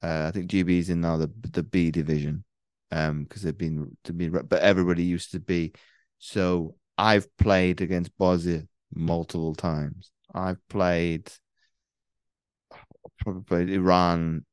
[0.02, 2.44] Uh, I think GB is in now the the B division,
[2.90, 5.72] um, because they've been to be, but everybody used to be.
[6.18, 8.62] So I've played against Bosnia
[8.94, 10.10] multiple times.
[10.34, 11.30] I've played
[13.20, 14.44] probably played Iran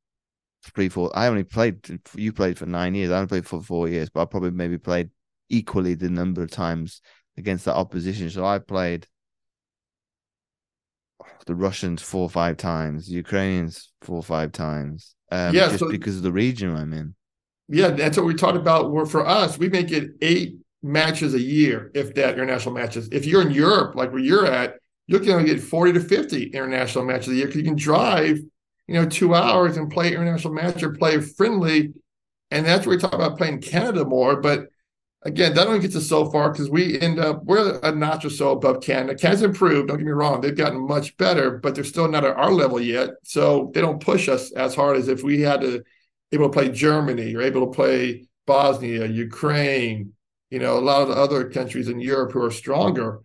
[0.74, 1.10] three, four.
[1.14, 2.00] I only played.
[2.14, 3.10] You played for nine years.
[3.10, 5.10] I only played for four years, but I probably maybe played
[5.48, 7.00] equally the number of times
[7.36, 8.30] against that opposition.
[8.30, 9.06] So I played
[11.46, 15.14] the Russians four or five times, Ukrainians four or five times.
[15.30, 17.14] Um, Yeah, just so- because of the region I'm in.
[17.68, 18.92] Yeah, that's what we talked about.
[18.92, 23.08] Where for us, we make it eight matches a year, if that international matches.
[23.10, 26.44] If you're in Europe, like where you're at, you're going to get 40 to 50
[26.48, 28.38] international matches a year because you can drive,
[28.86, 31.94] you know, two hours and play international match or play friendly.
[32.50, 34.40] And that's where we talk about playing Canada more.
[34.40, 34.68] But
[35.22, 38.30] again, that only gets us so far because we end up we're a notch or
[38.30, 39.14] so above Canada.
[39.14, 42.36] Canada's improved, don't get me wrong, they've gotten much better, but they're still not at
[42.36, 43.10] our level yet.
[43.24, 45.82] So they don't push us as hard as if we had to
[46.32, 50.12] able to play Germany, you're able to play Bosnia, Ukraine,
[50.50, 53.20] you know, a lot of the other countries in Europe who are stronger.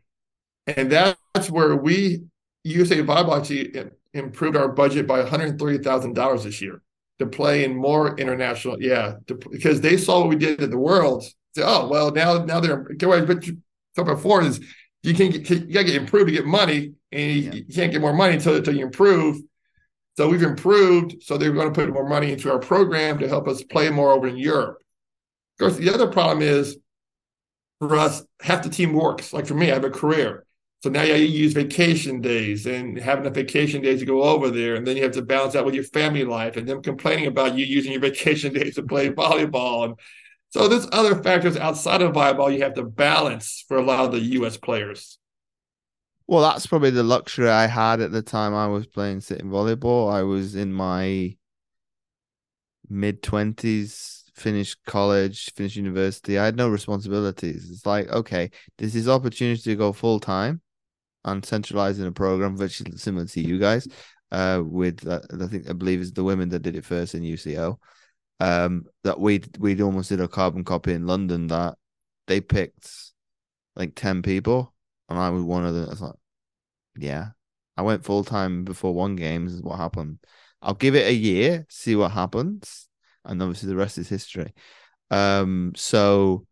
[0.67, 2.23] And that's where we,
[2.63, 6.81] USA Volleyball, actually im- improved our budget by $130,000 this year
[7.19, 8.81] to play in more international.
[8.81, 11.35] Yeah, to, because they saw what we did at the Worlds.
[11.55, 13.47] Say, oh, well, now now they're, but
[13.97, 14.59] about before is
[15.03, 17.53] you can get, you got to get improved to get money, and you, Yeah.
[17.53, 19.37] you can't get more money until, until you improve.
[20.19, 21.23] So we've improved.
[21.23, 24.11] So they're going to put more money into our program to help us play more
[24.11, 24.83] over in Europe.
[25.53, 26.77] Of course, the other problem is
[27.79, 29.31] for us, half the team works.
[29.31, 30.45] Like for me, I have a career.
[30.83, 34.75] So now you use vacation days and having enough vacation days to go over there.
[34.75, 37.57] And then you have to balance that with your family life and them complaining about
[37.57, 39.85] you using your vacation days to play volleyball.
[39.85, 39.95] And
[40.49, 44.11] so there's other factors outside of volleyball you have to balance for a lot of
[44.11, 45.18] the US players.
[46.29, 50.13] Well, that's probably the luxury I had at the time I was playing sitting volleyball.
[50.13, 51.35] I was in my
[52.87, 56.37] mid twenties, finished college, finished university.
[56.37, 57.71] I had no responsibilities.
[57.71, 60.61] It's like, okay, this is opportunity to go full time
[61.25, 63.87] and centralizing a program, virtually similar to you guys.
[64.31, 67.23] Uh, with uh, I think I believe it's the women that did it first in
[67.23, 67.77] UCO.
[68.39, 71.75] Um, that we we almost did a carbon copy in London that
[72.27, 72.87] they picked
[73.75, 74.75] like ten people
[75.09, 75.89] and I was one of them.
[75.99, 76.15] Like,
[76.99, 77.29] yeah,
[77.77, 79.45] I went full time before one game.
[79.45, 80.19] This is what happened.
[80.61, 82.87] I'll give it a year, see what happens,
[83.25, 84.53] and obviously the rest is history.
[85.11, 86.45] Um, so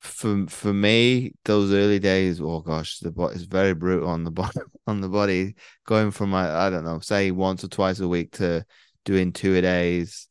[0.00, 4.30] for for me, those early days, oh gosh, the body is very brutal on the
[4.30, 4.60] body.
[4.88, 5.54] On the body,
[5.86, 8.64] going from I, I don't know, say once or twice a week to
[9.04, 10.26] doing two a days.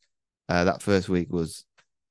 [0.46, 1.64] Uh, that first week was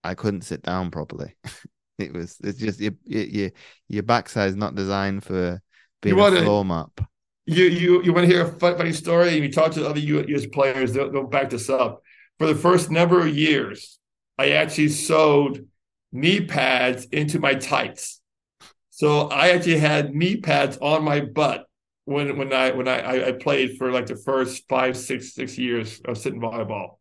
[0.03, 1.35] I couldn't sit down properly.
[1.99, 3.51] it was it's just your your
[3.87, 5.61] your backside is not designed for
[6.01, 6.99] being wanna- a floor map.
[7.45, 9.29] You you you want to hear a funny story?
[9.35, 12.01] And you talk to other US players, they'll, they'll back this up.
[12.37, 13.99] For the first number of years,
[14.37, 15.67] I actually sewed
[16.11, 18.21] knee pads into my tights.
[18.89, 21.65] So I actually had knee pads on my butt
[22.05, 25.99] when when I when I I- played for like the first five six six years
[26.05, 26.97] of sitting volleyball.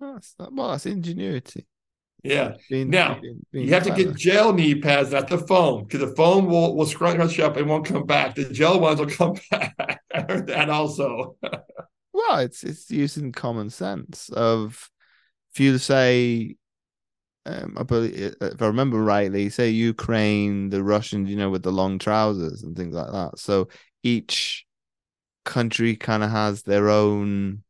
[0.00, 1.66] That's well, that's ingenuity.
[2.24, 2.54] Yeah.
[2.70, 6.00] Being- Now, being- being You have to get gel knee pads, not the foam, because
[6.08, 8.34] the foam will will scrunch up and won't come back.
[8.34, 10.00] The gel ones will come back.
[10.12, 11.36] I heard that also.
[12.12, 14.90] Well, it's it's using common sense of
[15.52, 16.56] if you say,
[17.44, 21.72] um, I believe if I remember rightly, say Ukraine, the Russians, you know, with the
[21.72, 23.38] long trousers and things like that.
[23.38, 23.68] So
[24.02, 24.64] each
[25.44, 27.62] country kind of has their own,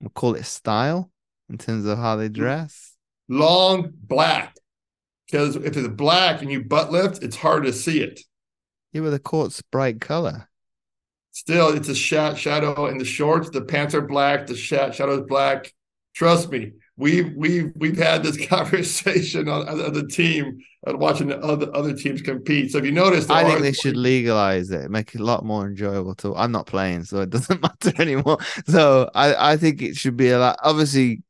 [0.00, 1.10] we'll call it style
[1.50, 2.34] in terms of how they mm.
[2.34, 2.94] dress.
[3.28, 4.56] Long black,
[5.26, 8.20] because if it's black and you butt lift, it's hard to see it.
[8.92, 10.48] Yeah, with the court's bright color.
[11.32, 13.50] Still, it's a sha- shadow in the shorts.
[13.50, 14.48] The pants are black.
[14.48, 15.72] The sha- shadow is black.
[16.12, 21.38] Trust me, we've we've we've had this conversation on, on the team and watching the
[21.38, 22.72] other other teams compete.
[22.72, 25.68] So if you notice, I think they should legalize it, make it a lot more
[25.68, 26.16] enjoyable.
[26.16, 28.38] To I'm not playing, so it doesn't matter anymore.
[28.66, 31.22] So I, I think it should be a lot, obviously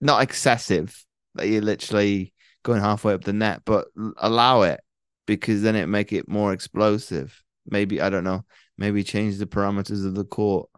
[0.00, 2.32] not excessive that you're literally
[2.62, 4.80] going halfway up the net, but allow it
[5.26, 7.42] because then it make it more explosive.
[7.66, 8.44] Maybe I don't know.
[8.76, 10.68] Maybe change the parameters of the court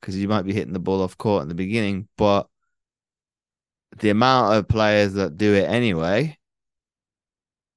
[0.00, 2.48] because you might be hitting the ball off court in the beginning, but
[3.98, 6.36] the amount of players that do it anyway,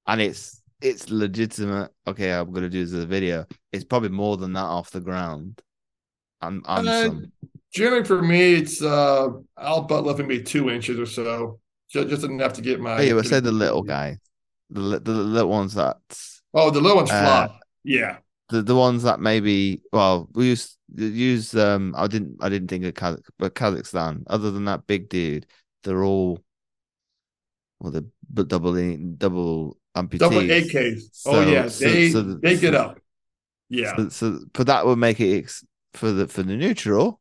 [0.08, 1.92] and it's it's legitimate.
[2.08, 3.46] Okay, I'm gonna do this as a video.
[3.72, 5.62] It's probably more than that off the ground.
[6.42, 7.32] I'm Uh, some.
[7.76, 11.60] Generally, for me, it's uh, I'll butt lift maybe two inches or so,
[11.92, 12.98] just, just enough to get my.
[12.98, 14.18] Oh, yeah, but get say the little guy,
[14.70, 15.98] the the little ones that
[16.54, 17.60] Oh, the little ones Uh, fly.
[17.84, 18.18] yeah,
[18.48, 22.86] the the ones that maybe well we use use um I didn't I didn't think
[22.86, 24.24] of Kazakh, but Kazakhstan.
[24.28, 25.46] Other than that big dude,
[25.84, 26.40] they're all
[27.82, 28.72] well the but double
[29.18, 30.20] double amputees.
[30.20, 31.02] double AKs.
[31.26, 33.00] oh So- yeah, so- they so- they get up.
[33.68, 37.20] Yeah, So, so but that would make it ex- for the for the neutral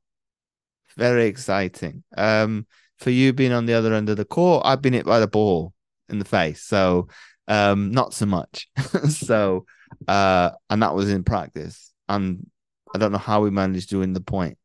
[0.97, 2.05] very exciting.
[2.17, 2.67] Um,
[2.99, 5.27] for you being on the other end of the court, I've been hit by the
[5.27, 5.73] ball
[6.09, 6.63] in the face.
[6.63, 7.09] So
[7.49, 8.69] um, not so much.
[9.09, 9.67] so
[10.09, 11.93] uh, and that was in practice.
[12.09, 12.49] And
[12.95, 14.59] I don't know how we managed to win the point.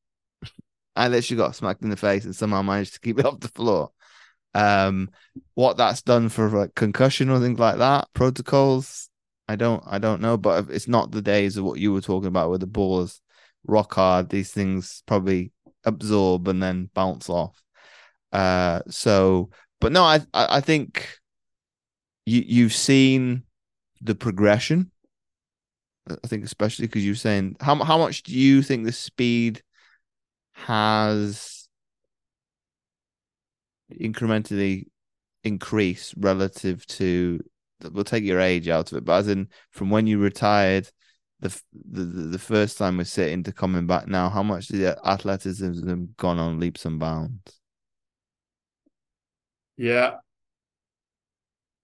[0.95, 3.47] I literally got smacked in the face and somehow managed to keep it off the
[3.49, 3.91] floor.
[4.53, 5.09] Um,
[5.53, 9.09] what that's done for like concussion or things like that, protocols,
[9.47, 10.38] I don't, I don't know.
[10.38, 13.21] But it's not the days of what you were talking about, where the ball is
[13.65, 14.30] rock hard.
[14.30, 15.51] These things probably
[15.86, 17.61] absorb and then bounce off.
[18.32, 19.49] Uh, so,
[19.80, 21.17] but no, I, I, think
[22.25, 23.43] you you've seen
[24.01, 24.91] the progression.
[26.09, 29.61] I think especially because you're saying how how much do you think the speed
[30.53, 31.67] has
[33.93, 34.86] incrementally
[35.43, 37.39] increased relative to
[37.91, 40.89] we'll take your age out of it, but as in from when you retired,
[41.39, 46.05] the the the first time we're sitting to coming back now, how much the athleticism
[46.17, 47.59] gone on leaps and bounds?
[49.77, 50.15] Yeah,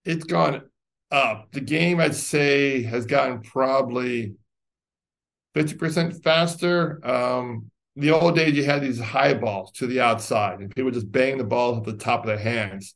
[0.03, 0.63] it's gone
[1.11, 1.51] up.
[1.51, 4.35] The game, I'd say, has gotten probably
[5.53, 7.05] fifty percent faster.
[7.05, 11.09] Um, the old days, you had these high balls to the outside, and people just
[11.09, 12.93] bang the balls at the top of their hands.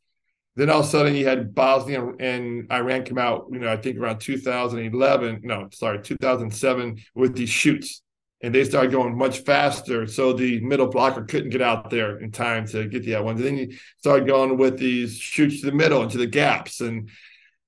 [0.59, 3.45] Then all of a sudden, you had Bosnia and Iran come out.
[3.49, 5.39] You know, I think around 2011.
[5.41, 8.01] No, sorry, 2007 with these shoots,
[8.43, 10.05] and they started going much faster.
[10.05, 13.39] So the middle blocker couldn't get out there in time to get the out ones.
[13.39, 17.09] And then you started going with these shoots to the middle into the gaps, and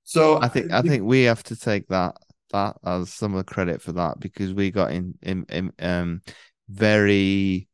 [0.03, 2.17] so I think I think we have to take that
[2.51, 6.21] that as some of the credit for that because we got in in, in um
[6.67, 7.69] very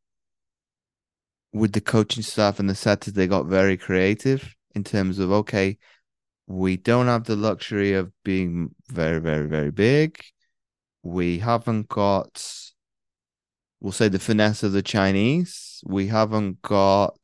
[1.53, 5.77] with the coaching staff and the setters, they got very creative in terms of okay,
[6.47, 10.23] we don't have the luxury of being very, very, very big.
[11.03, 12.43] We haven't got,
[13.81, 15.81] we'll say, the finesse of the Chinese.
[15.85, 17.17] We haven't got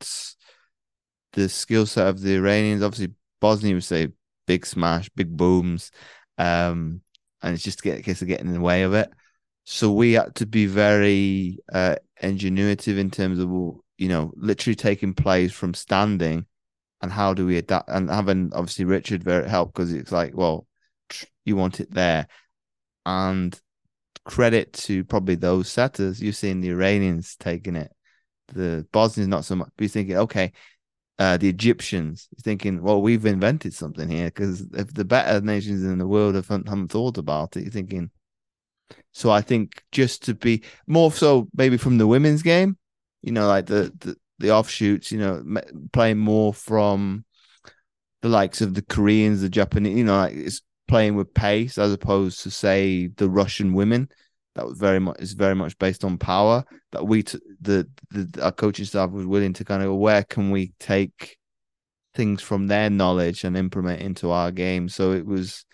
[1.33, 2.83] the skill set of the Iranians.
[2.83, 4.09] Obviously, Bosnia would say
[4.45, 5.91] big smash, big booms,
[6.37, 7.01] um,
[7.41, 9.09] and it's just a case of getting in the way of it.
[9.63, 13.49] So we had to be very uh, ingenuitive in terms of
[13.97, 16.45] you know literally taking plays from standing
[17.04, 20.66] and how do we adapt and having obviously Richard very help because it's like well
[21.45, 22.28] you want it there.
[23.06, 23.60] And
[24.26, 26.22] credit to probably those setters.
[26.22, 27.91] You've seen the Iranians taking it.
[28.47, 29.70] The Bosnians not so much.
[29.76, 30.54] But you're thinking okay
[31.20, 32.30] uh, the Egyptians.
[32.41, 36.47] Thinking well we've invented something here because if the better nations in the world have,
[36.47, 38.10] haven't thought about it you're thinking
[39.12, 42.78] so I think just to be more so maybe from the women's game,
[43.22, 45.43] you know, like the the, the offshoots, you know,
[45.91, 47.25] playing more from
[48.21, 51.93] the likes of the Koreans, the Japanese, you know, like it's playing with pace as
[51.93, 54.09] opposed to say the Russian women.
[54.55, 56.63] That was very much is very much based on power.
[56.91, 60.51] That we t- the the our coaching staff was willing to kind of where can
[60.51, 61.38] we take
[62.13, 64.89] things from their knowledge and implement into our game.
[64.89, 65.65] So it was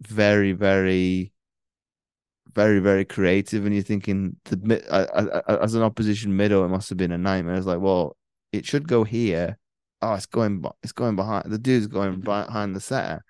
[0.00, 1.31] very very
[2.54, 6.88] very very creative and you're thinking the uh, uh, as an opposition middle it must
[6.88, 7.54] have been a nightmare.
[7.54, 8.16] It's like well
[8.52, 9.58] it should go here.
[10.00, 13.24] Oh it's going it's going behind the dude's going behind the center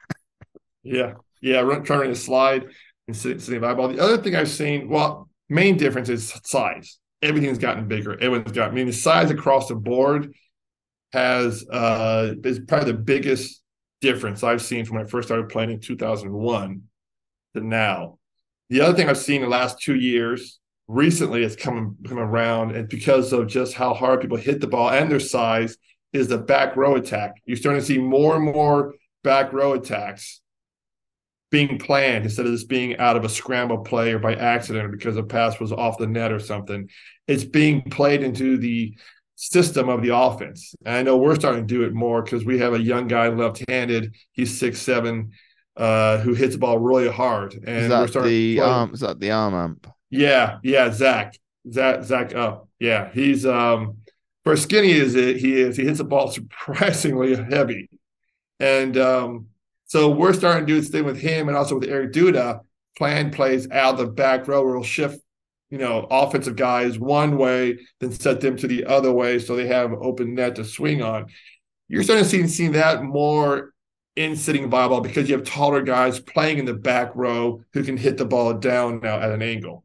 [0.83, 2.67] yeah yeah run, trying to slide
[3.09, 6.99] and sitting, sitting eyeball the other thing i've seen well main difference is size.
[7.21, 8.15] Everything's gotten bigger.
[8.15, 10.33] Everyone's got i mean the size across the board
[11.13, 13.63] has uh is probably the biggest
[14.01, 16.83] difference i've seen from when i first started playing in 2001
[17.55, 18.19] to now
[18.73, 20.59] the other thing I've seen in the last two years,
[20.89, 24.89] recently, it's coming come around, and because of just how hard people hit the ball
[24.89, 25.77] and their size,
[26.15, 27.35] is the back row attack.
[27.45, 30.41] You're starting to see more and more back row attacks
[31.51, 34.89] being planned instead of just being out of a scramble play or by accident or
[34.89, 36.89] because a pass was off the net or something.
[37.29, 38.97] It's being played into the
[39.37, 40.75] system of the offense.
[40.87, 43.29] And I know we're starting to do it more because we have a young guy
[43.29, 44.15] left-handed.
[44.33, 45.33] He's six seven
[45.77, 47.55] uh, who hits the ball really hard.
[47.55, 48.95] And is that the arm?
[48.95, 49.87] Is that the arm amp?
[50.11, 51.39] Yeah, yeah, Zach,
[51.71, 52.35] Zach, Zach.
[52.35, 53.99] Up, yeah, he's um
[54.45, 57.89] for as skinny as it he is, he hits the ball surprisingly heavy,
[58.61, 59.47] and um,
[59.87, 62.61] so we're starting to do this thing with him and also with Eric Duda.
[62.97, 65.19] Plan plays out of the back row where we'll shift,
[65.71, 69.67] you know, offensive guys one way, then set them to the other way so they
[69.67, 71.27] have open net to swing on.
[71.89, 73.72] You're starting to see, see that more
[74.17, 77.97] in sitting volleyball because you have taller guys playing in the back row who can
[77.97, 79.85] hit the ball down now at an angle.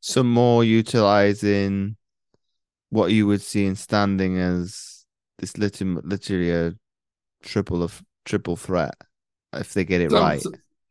[0.00, 1.96] So more utilizing
[2.90, 5.04] what you would see in standing as
[5.38, 6.74] this literally, literally a
[7.42, 8.94] triple of triple threat
[9.52, 10.42] if they get it some, right.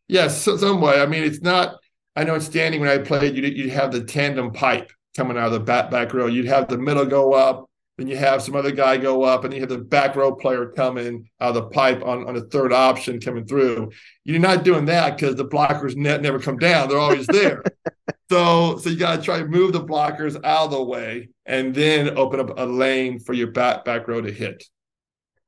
[0.08, 1.02] yes, so, some way.
[1.02, 1.78] I mean, it's not.
[2.16, 5.48] I know in standing when I played, you'd, you'd have the tandem pipe coming out
[5.48, 6.28] of the back back row.
[6.28, 9.54] You'd have the middle go up, then you have some other guy go up, and
[9.54, 12.74] you have the back row player coming out of the pipe on, on the third
[12.74, 13.92] option coming through.
[14.24, 17.64] You're not doing that because the blockers net never come down; they're always there.
[18.32, 21.76] so, so you got to try to move the blockers out of the way, and
[21.76, 24.64] then open up a lane for your back back row to hit.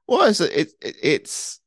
[0.07, 1.59] Well, it's it, it, it's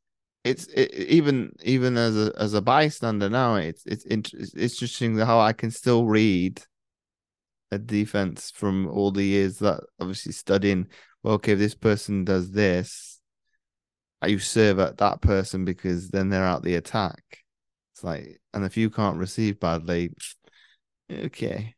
[0.44, 5.40] it's it, even even as a as a bystander now, it's it's it's interesting how
[5.40, 6.62] I can still read
[7.70, 10.88] a defense from all the years that obviously studying.
[11.22, 13.20] Well, okay, if this person does this,
[14.26, 17.22] you serve at that person because then they're out the attack.
[17.94, 20.12] It's like, and if you can't receive badly,
[21.12, 21.74] okay,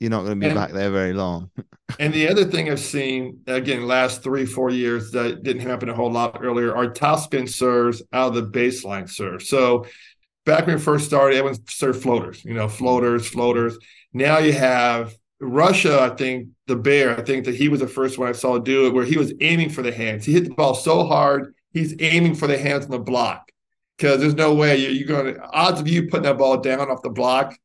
[0.00, 1.50] you're not going to be and, back there very long.
[2.00, 5.94] and the other thing I've seen again, last three four years that didn't happen a
[5.94, 9.42] whole lot earlier are top spin serves out of the baseline serve.
[9.42, 9.86] So
[10.44, 13.78] back when we first started, everyone served floaters, you know, floaters, floaters.
[14.12, 18.18] Now you have Russia, I think the bear, I think that he was the first
[18.18, 20.24] one I saw do it where he was aiming for the hands.
[20.24, 23.50] He hit the ball so hard, he's aiming for the hands on the block
[23.96, 26.90] because there's no way you're, you're going to, odds of you putting that ball down
[26.90, 27.58] off the block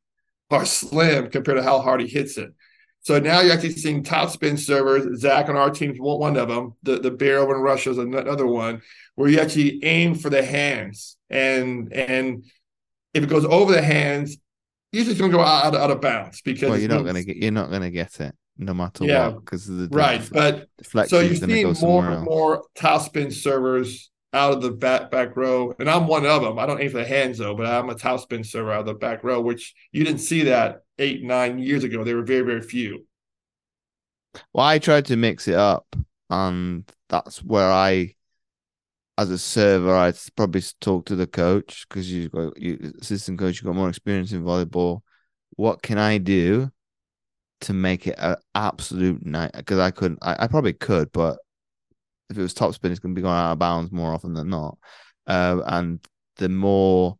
[0.50, 2.52] are slim compared to how hard he hits it.
[3.00, 5.20] So now you're actually seeing top spin servers.
[5.20, 6.74] Zach on our team's one of them.
[6.82, 8.82] The the bear over in Russia is another one
[9.14, 12.44] where you actually aim for the hands and and
[13.14, 14.36] if it goes over the hands,
[14.92, 17.24] usually it's going to go out, out of bounds because well, you're not going to
[17.24, 20.28] get you're not going to get it no matter yeah, what because the right.
[20.32, 20.68] But
[21.08, 25.74] so you're seeing more and more top spin servers out of the back back row,
[25.78, 26.58] and I'm one of them.
[26.58, 28.86] I don't aim for the hands though, but I'm a top spin server out of
[28.86, 32.04] the back row, which you didn't see that eight nine years ago.
[32.04, 33.06] They were very very few.
[34.52, 35.86] Well, I tried to mix it up,
[36.28, 38.14] and that's where I
[39.18, 43.56] as a server, I'd probably talk to the coach because you've got you assistant coach,
[43.56, 45.00] you've got more experience in volleyball.
[45.56, 46.70] What can I do
[47.62, 49.50] to make it an absolute night?
[49.56, 51.38] Because I couldn't, I, I, probably could, but
[52.30, 54.34] if it was top spin, it's going to be going out of bounds more often
[54.34, 54.78] than not.
[55.26, 55.98] Uh, and
[56.36, 57.18] the more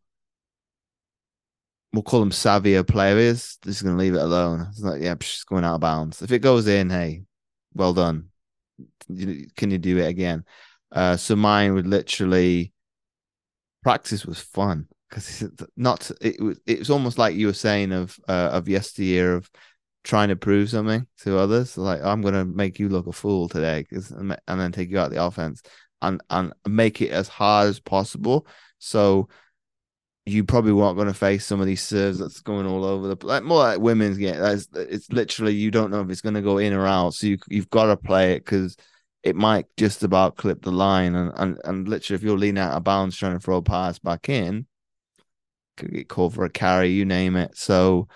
[1.92, 4.66] we'll call them savvier players, is going to leave it alone.
[4.70, 6.22] It's like, yeah, it's going out of bounds.
[6.22, 7.24] If it goes in, hey,
[7.74, 8.28] well done.
[9.08, 10.44] Can you do it again?
[10.92, 12.72] Uh, so mine would literally
[13.82, 15.44] practice was fun because
[15.76, 19.50] not it was it was almost like you were saying of uh, of yesteryear of
[20.04, 21.76] trying to prove something to others.
[21.76, 25.22] Like I'm gonna make you look a fool today, and then take you out the
[25.22, 25.62] offense
[26.02, 28.46] and and make it as hard as possible.
[28.78, 29.28] So
[30.28, 33.26] you probably weren't going to face some of these serves that's going all over the
[33.26, 34.36] like more like women's game.
[34.36, 37.26] That's it's literally you don't know if it's going to go in or out, so
[37.26, 38.76] you you've got to play it because
[39.22, 42.74] it might just about clip the line and, and, and literally if you're leaning out
[42.74, 44.66] of bounds trying to throw a pass back in,
[45.76, 47.56] could get called for a carry, you name it.
[47.56, 48.08] So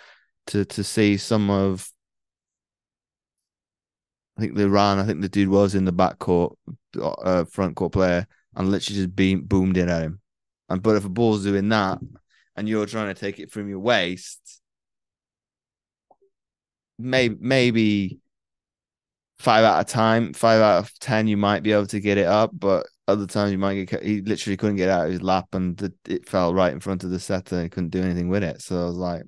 [0.48, 1.88] to to see some of
[4.36, 6.57] I think they ran, I think the dude was in the back court,
[7.00, 8.26] uh, front court player,
[8.57, 10.20] and literally just beam, boomed it at him.
[10.68, 11.98] And but if a ball's doing that
[12.57, 14.61] and you're trying to take it from your waist,
[16.98, 18.18] maybe maybe
[19.43, 22.26] five out of time, five out of ten, you might be able to get it
[22.26, 24.03] up, but other times you might get.
[24.03, 27.03] He literally couldn't get out of his lap, and the, it fell right in front
[27.03, 27.59] of the setter.
[27.59, 28.62] And couldn't do anything with it.
[28.62, 29.22] So I was like,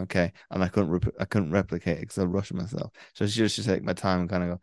[0.00, 2.92] okay, and I couldn't, rep- I couldn't replicate it because I rushed myself.
[3.14, 4.60] So I just just take my time and kind of go.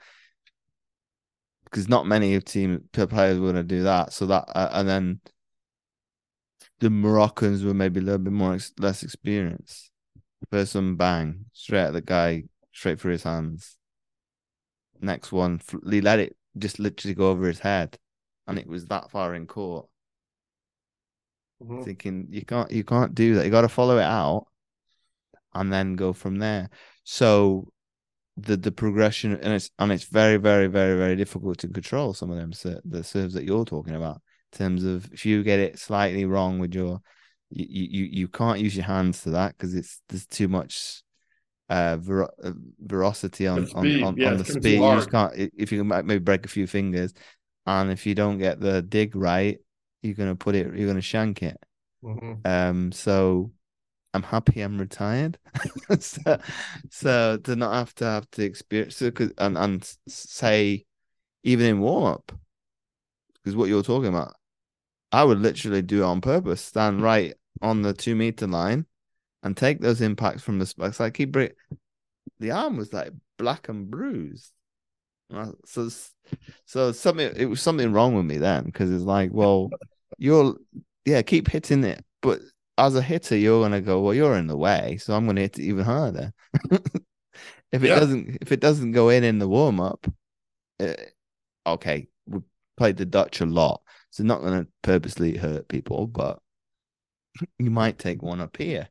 [1.63, 5.21] Because not many of team players going to do that, so that uh, and then
[6.79, 9.89] the Moroccans were maybe a little bit more ex- less experienced.
[10.51, 13.77] First one, bang, straight at the guy, straight through his hands
[15.01, 17.97] next one, he let it just literally go over his head,
[18.47, 19.87] and it was that far in court.
[21.63, 21.83] Mm-hmm.
[21.83, 23.45] Thinking you can't, you can't do that.
[23.45, 24.47] You got to follow it out,
[25.53, 26.69] and then go from there.
[27.03, 27.71] So
[28.37, 32.31] the the progression and it's and it's very very very very difficult to control some
[32.31, 32.51] of them
[32.85, 34.21] the serves that you're talking about
[34.53, 37.01] in terms of if you get it slightly wrong with your
[37.49, 41.03] you you, you can't use your hands to that because it's there's too much
[41.71, 44.79] uh, ver- uh, velocity on on, on, yeah, on the speed.
[44.79, 47.13] You just can't if you maybe break a few fingers,
[47.65, 49.57] and if you don't get the dig right,
[50.01, 50.75] you're gonna put it.
[50.75, 51.57] You're gonna shank it.
[52.03, 52.45] Mm-hmm.
[52.45, 52.91] Um.
[52.91, 53.53] So
[54.13, 55.39] I'm happy I'm retired.
[55.99, 56.39] so,
[56.89, 60.85] so to not have to have to experience it and and say
[61.43, 62.33] even in warm up
[63.35, 64.35] because what you're talking about,
[65.13, 66.61] I would literally do it on purpose.
[66.61, 68.85] Stand right on the two meter line
[69.43, 70.99] and take those impacts from the spikes.
[70.99, 71.53] Like he break
[72.39, 74.51] the arm was like black and bruised.
[75.65, 75.89] So,
[76.65, 79.69] so something it was something wrong with me then because it's like, well,
[80.17, 80.55] you're
[81.05, 82.39] yeah, keep hitting it, but
[82.77, 85.57] as a hitter, you're gonna go, well, you're in the way, so I'm gonna hit
[85.57, 86.33] it even harder.
[87.71, 87.99] if it yeah.
[87.99, 90.05] doesn't, if it doesn't go in in the warm up,
[90.79, 90.93] uh,
[91.65, 92.39] okay, we
[92.75, 96.39] played the Dutch a lot, so not going to purposely hurt people, but
[97.59, 98.89] you might take one up here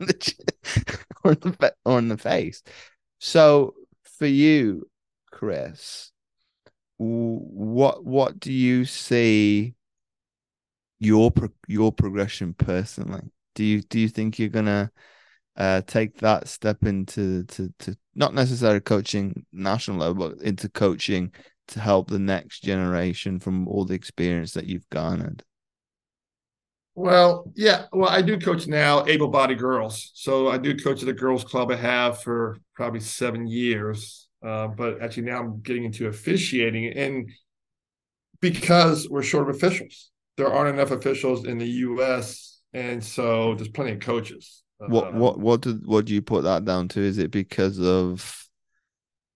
[1.24, 2.62] or, in the, or in the face.
[3.18, 3.74] So
[4.18, 4.88] for you,
[5.30, 6.12] Chris,
[6.96, 9.74] what what do you see
[10.98, 11.32] your
[11.66, 13.30] your progression personally?
[13.54, 14.90] Do you do you think you're gonna
[15.56, 21.32] uh, take that step into to to not necessarily coaching national level, but into coaching
[21.68, 25.44] to help the next generation from all the experience that you've garnered?
[26.94, 27.86] Well, yeah.
[27.92, 30.12] Well, I do coach now able-bodied girls.
[30.14, 34.28] So I do coach at the girls' club I have for probably seven years.
[34.44, 37.30] Uh, but actually now I'm getting into officiating, and
[38.40, 43.68] because we're short of officials, there aren't enough officials in the U.S., and so there's
[43.68, 44.62] plenty of coaches.
[44.78, 47.00] What um, what what do what do you put that down to?
[47.00, 48.46] Is it because of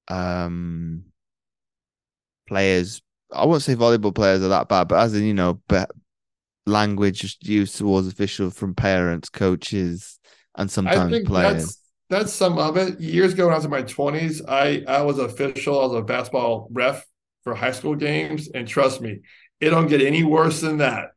[0.08, 1.04] um
[2.46, 3.00] players?
[3.32, 5.90] I won't say volleyball players are that bad, but as in you know, but
[6.68, 10.18] language used towards officials from parents, coaches,
[10.56, 11.64] and sometimes players.
[11.64, 11.80] That's,
[12.10, 13.00] that's some of it.
[13.00, 15.80] Years ago, when I was in my twenties, I I was official.
[15.80, 17.04] I was a basketball ref
[17.42, 19.20] for high school games, and trust me,
[19.60, 21.10] it don't get any worse than that.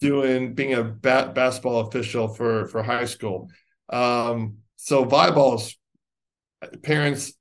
[0.00, 3.48] Doing being a bat, basketball official for for high school.
[3.88, 5.74] Um, so volleyballs,
[6.82, 7.32] parents.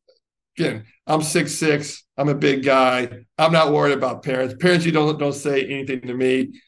[0.57, 2.03] Again, I'm six six.
[2.17, 3.25] I'm a big guy.
[3.37, 4.53] I'm not worried about parents.
[4.59, 6.59] Parents, you don't don't say anything to me.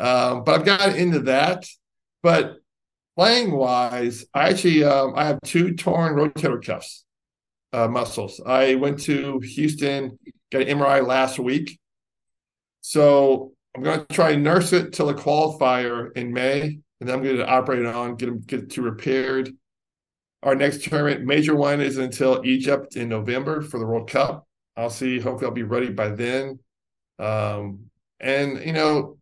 [0.00, 1.66] Um, but I've gotten into that.
[2.22, 2.56] But
[3.16, 7.04] playing wise, I actually um, I have two torn rotator cuffs
[7.72, 8.40] uh, muscles.
[8.44, 10.18] I went to Houston,
[10.50, 11.78] got an MRI last week.
[12.80, 17.14] So I'm going to try and nurse it till the qualifier in May, and then
[17.14, 19.50] I'm going to operate on, get them get to repaired.
[20.42, 24.46] Our next tournament, major one, is until Egypt in November for the World Cup.
[24.76, 25.18] I'll see.
[25.18, 26.60] Hopefully, I'll be ready by then.
[27.18, 29.17] Um, and you know,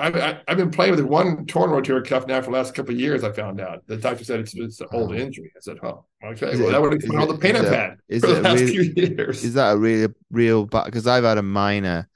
[0.00, 3.00] I've, I've been playing with one torn rotator cuff now for the last couple of
[3.00, 3.22] years.
[3.22, 5.52] I found out the doctor said it's, it's an old injury.
[5.56, 6.56] I said, "Oh, okay.
[6.58, 9.54] Well, that would explain all the pain I've had for the last few years." Is
[9.54, 10.66] that a real, real?
[10.66, 12.08] But because I've had a minor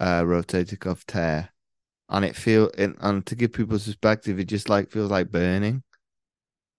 [0.00, 1.50] uh, rotator cuff tear,
[2.08, 5.82] and it feel and, and to give people perspective, it just like feels like burning.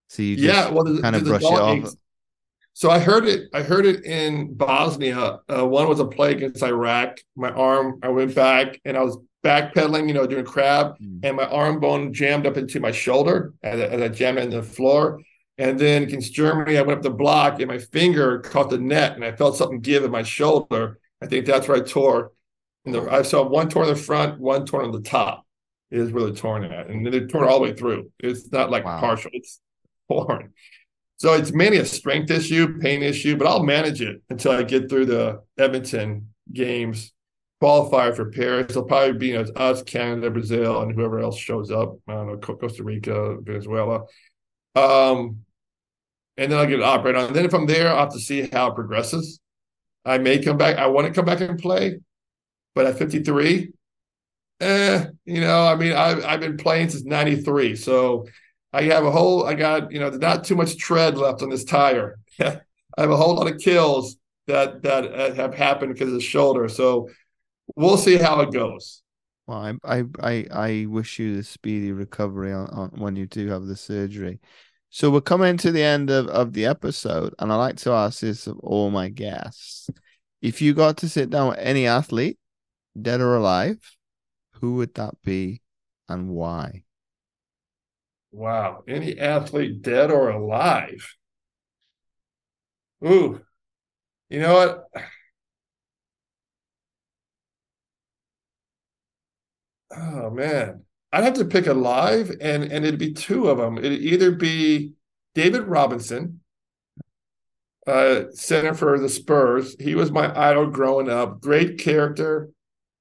[0.08, 1.94] So you yeah, well, kind of brush it off.
[2.74, 3.50] So I heard it.
[3.54, 5.40] I heard it in Bosnia.
[5.50, 7.20] Uh, one was a play against Iraq.
[7.36, 8.00] My arm.
[8.02, 11.20] I went back and I was backpedaling, you know, doing crab, mm.
[11.24, 14.44] and my arm bone jammed up into my shoulder as I, as I jammed it
[14.46, 15.22] in the floor.
[15.58, 19.16] And then against Germany, I went up the block and my finger caught the net
[19.16, 21.00] and I felt something give in my shoulder.
[21.22, 22.32] I think that's where I tore.
[22.86, 25.46] And the, I saw one torn in the front, one torn on the top.
[25.92, 26.88] It is really torn at.
[26.88, 28.10] And they're torn all the way through.
[28.20, 29.02] It's not like wow.
[29.02, 29.60] partial, it's
[30.10, 30.54] torn.
[31.18, 34.90] So it's mainly a strength issue, pain issue, but I'll manage it until I get
[34.90, 37.12] through the Edmonton games
[37.62, 38.68] qualifier for Paris.
[38.70, 41.98] It'll probably be you know, us, Canada, Brazil, and whoever else shows up.
[42.08, 44.06] I don't know, Costa Rica, Venezuela.
[44.76, 45.42] Um,
[46.38, 47.28] and then I'll get it operated on.
[47.28, 49.40] And then from there, I'll have to see how it progresses.
[50.06, 50.78] I may come back.
[50.78, 52.00] I want to come back and play,
[52.74, 53.74] but at 53,
[54.62, 57.76] eh, you know, I mean, I've, I've been playing since 93.
[57.76, 58.26] So
[58.72, 61.66] I have a whole, I got, you know, not too much tread left on this
[61.66, 62.20] tire.
[62.40, 62.62] I
[62.98, 64.18] have a whole lot of kills
[64.48, 66.68] that that uh, have happened because of the shoulder.
[66.70, 67.10] So
[67.80, 69.02] we'll see how it goes.
[69.48, 73.66] Well, I I I, wish you the speedy recovery on, on when you do have
[73.66, 74.40] the surgery.
[74.90, 78.20] So we're coming to the end of, of the episode, and I like to ask
[78.20, 79.90] this of all my guests.
[80.42, 82.38] If you got to sit down with any athlete,
[83.00, 83.80] dead or alive,
[84.54, 85.62] who would that be
[86.08, 86.84] and why?
[88.32, 88.84] Wow.
[88.88, 91.16] Any athlete dead or alive?
[93.06, 93.42] Ooh.
[94.30, 95.04] You know what?
[99.96, 103.78] Oh man, I'd have to pick a live, and and it'd be two of them.
[103.78, 104.94] It'd either be
[105.36, 106.42] David Robinson,
[107.88, 109.76] uh, center for the Spurs.
[109.80, 111.42] He was my idol growing up.
[111.42, 112.50] Great character,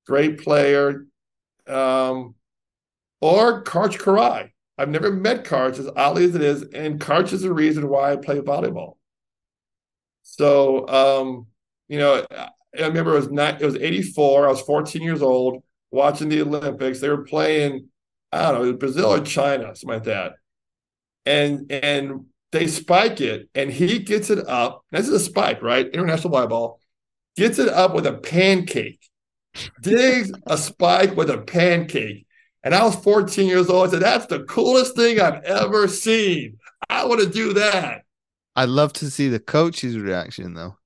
[0.07, 1.07] great player.
[1.67, 2.35] Um,
[3.21, 4.51] or Karch Kiraly.
[4.79, 8.13] I've never met Karch, as oddly as it is, and Karch is the reason why
[8.13, 8.97] I play volleyball.
[10.23, 11.47] So, um,
[11.89, 14.47] you know, I remember it was not, it was 84.
[14.47, 17.01] I was 14 years old watching the Olympics.
[17.01, 17.89] They were playing,
[18.33, 20.33] I don't know, Brazil or China, something like that.
[21.27, 24.85] And and they spike it, and he gets it up.
[24.91, 25.87] This is a spike, right?
[25.87, 26.77] International volleyball
[27.37, 29.01] gets it up with a pancake,
[29.83, 32.27] digs a spike with a pancake.
[32.65, 33.89] And I was 14 years old.
[33.89, 36.59] I said, That's the coolest thing I've ever seen.
[36.89, 38.03] I want to do that.
[38.57, 40.77] I'd love to see the coach's reaction, though.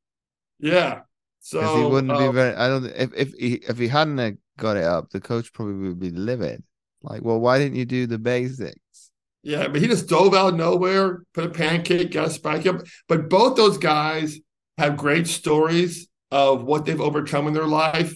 [0.58, 1.00] Yeah.
[1.40, 2.54] So he wouldn't be um, very.
[2.54, 2.84] I don't.
[2.84, 6.62] If if he if he hadn't got it up, the coach probably would be livid.
[7.02, 9.10] Like, well, why didn't you do the basics?
[9.42, 12.82] Yeah, but he just dove out of nowhere, put a pancake, got a spike up.
[13.08, 14.38] But both those guys
[14.78, 18.14] have great stories of what they've overcome in their life.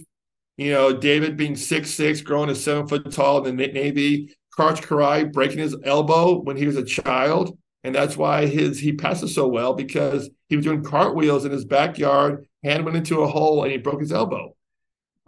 [0.56, 4.34] You know, David being six six, growing to seven foot tall in the Navy.
[4.56, 8.92] Karch Kiraly breaking his elbow when he was a child, and that's why his he
[8.92, 13.26] passes so well because he was doing cartwheels in his backyard, hand went into a
[13.26, 14.55] hole, and he broke his elbow.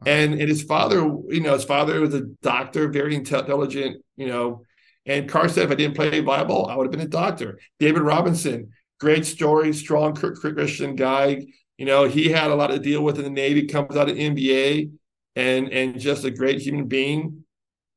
[0.07, 0.99] And and his father,
[1.29, 4.63] you know, his father was a doctor, very intelligent, you know.
[5.07, 7.59] And Karch said, if I didn't play volleyball, I would have been a doctor.
[7.79, 11.47] David Robinson, great story, strong Christian guy.
[11.79, 14.17] You know, he had a lot to deal with in the Navy, comes out of
[14.17, 14.91] NBA,
[15.35, 17.45] and and just a great human being.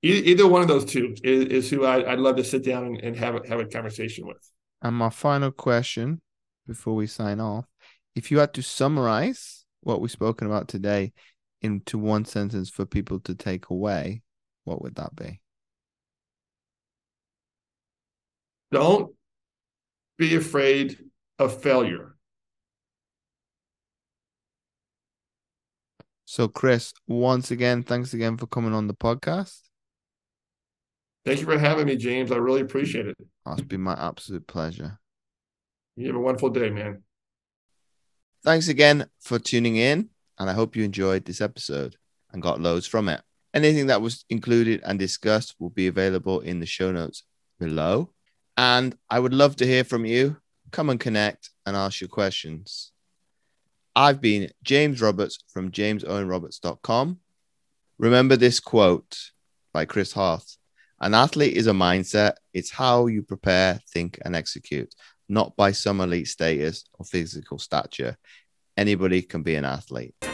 [0.03, 2.97] Either one of those two is, is who I, would love to sit down and,
[3.01, 4.37] and have a, have a conversation with.
[4.81, 6.21] And my final question
[6.65, 7.65] before we sign off:
[8.15, 11.13] If you had to summarize what we've spoken about today
[11.61, 14.21] into one sentence for people to take away,
[14.63, 15.41] what would that be?
[18.71, 19.13] Don't
[20.17, 20.97] be afraid
[21.39, 22.15] of failure.
[26.25, 29.59] So, Chris, once again, thanks again for coming on the podcast.
[31.25, 32.31] Thank you for having me, James.
[32.31, 33.17] I really appreciate it.
[33.45, 34.99] Oh, it's been my absolute pleasure.
[35.97, 37.03] You have a wonderful day, man.
[38.43, 40.09] Thanks again for tuning in,
[40.39, 41.95] and I hope you enjoyed this episode
[42.31, 43.21] and got loads from it.
[43.53, 47.23] Anything that was included and discussed will be available in the show notes
[47.59, 48.11] below.
[48.57, 50.37] And I would love to hear from you.
[50.71, 52.91] Come and connect and ask your questions.
[53.95, 57.19] I've been James Roberts from jamesowenroberts.com.
[57.97, 59.17] Remember this quote
[59.73, 60.57] by Chris Harth
[61.01, 64.93] An athlete is a mindset, it's how you prepare, think, and execute,
[65.27, 68.17] not by some elite status or physical stature.
[68.81, 70.30] Anybody can be an athlete.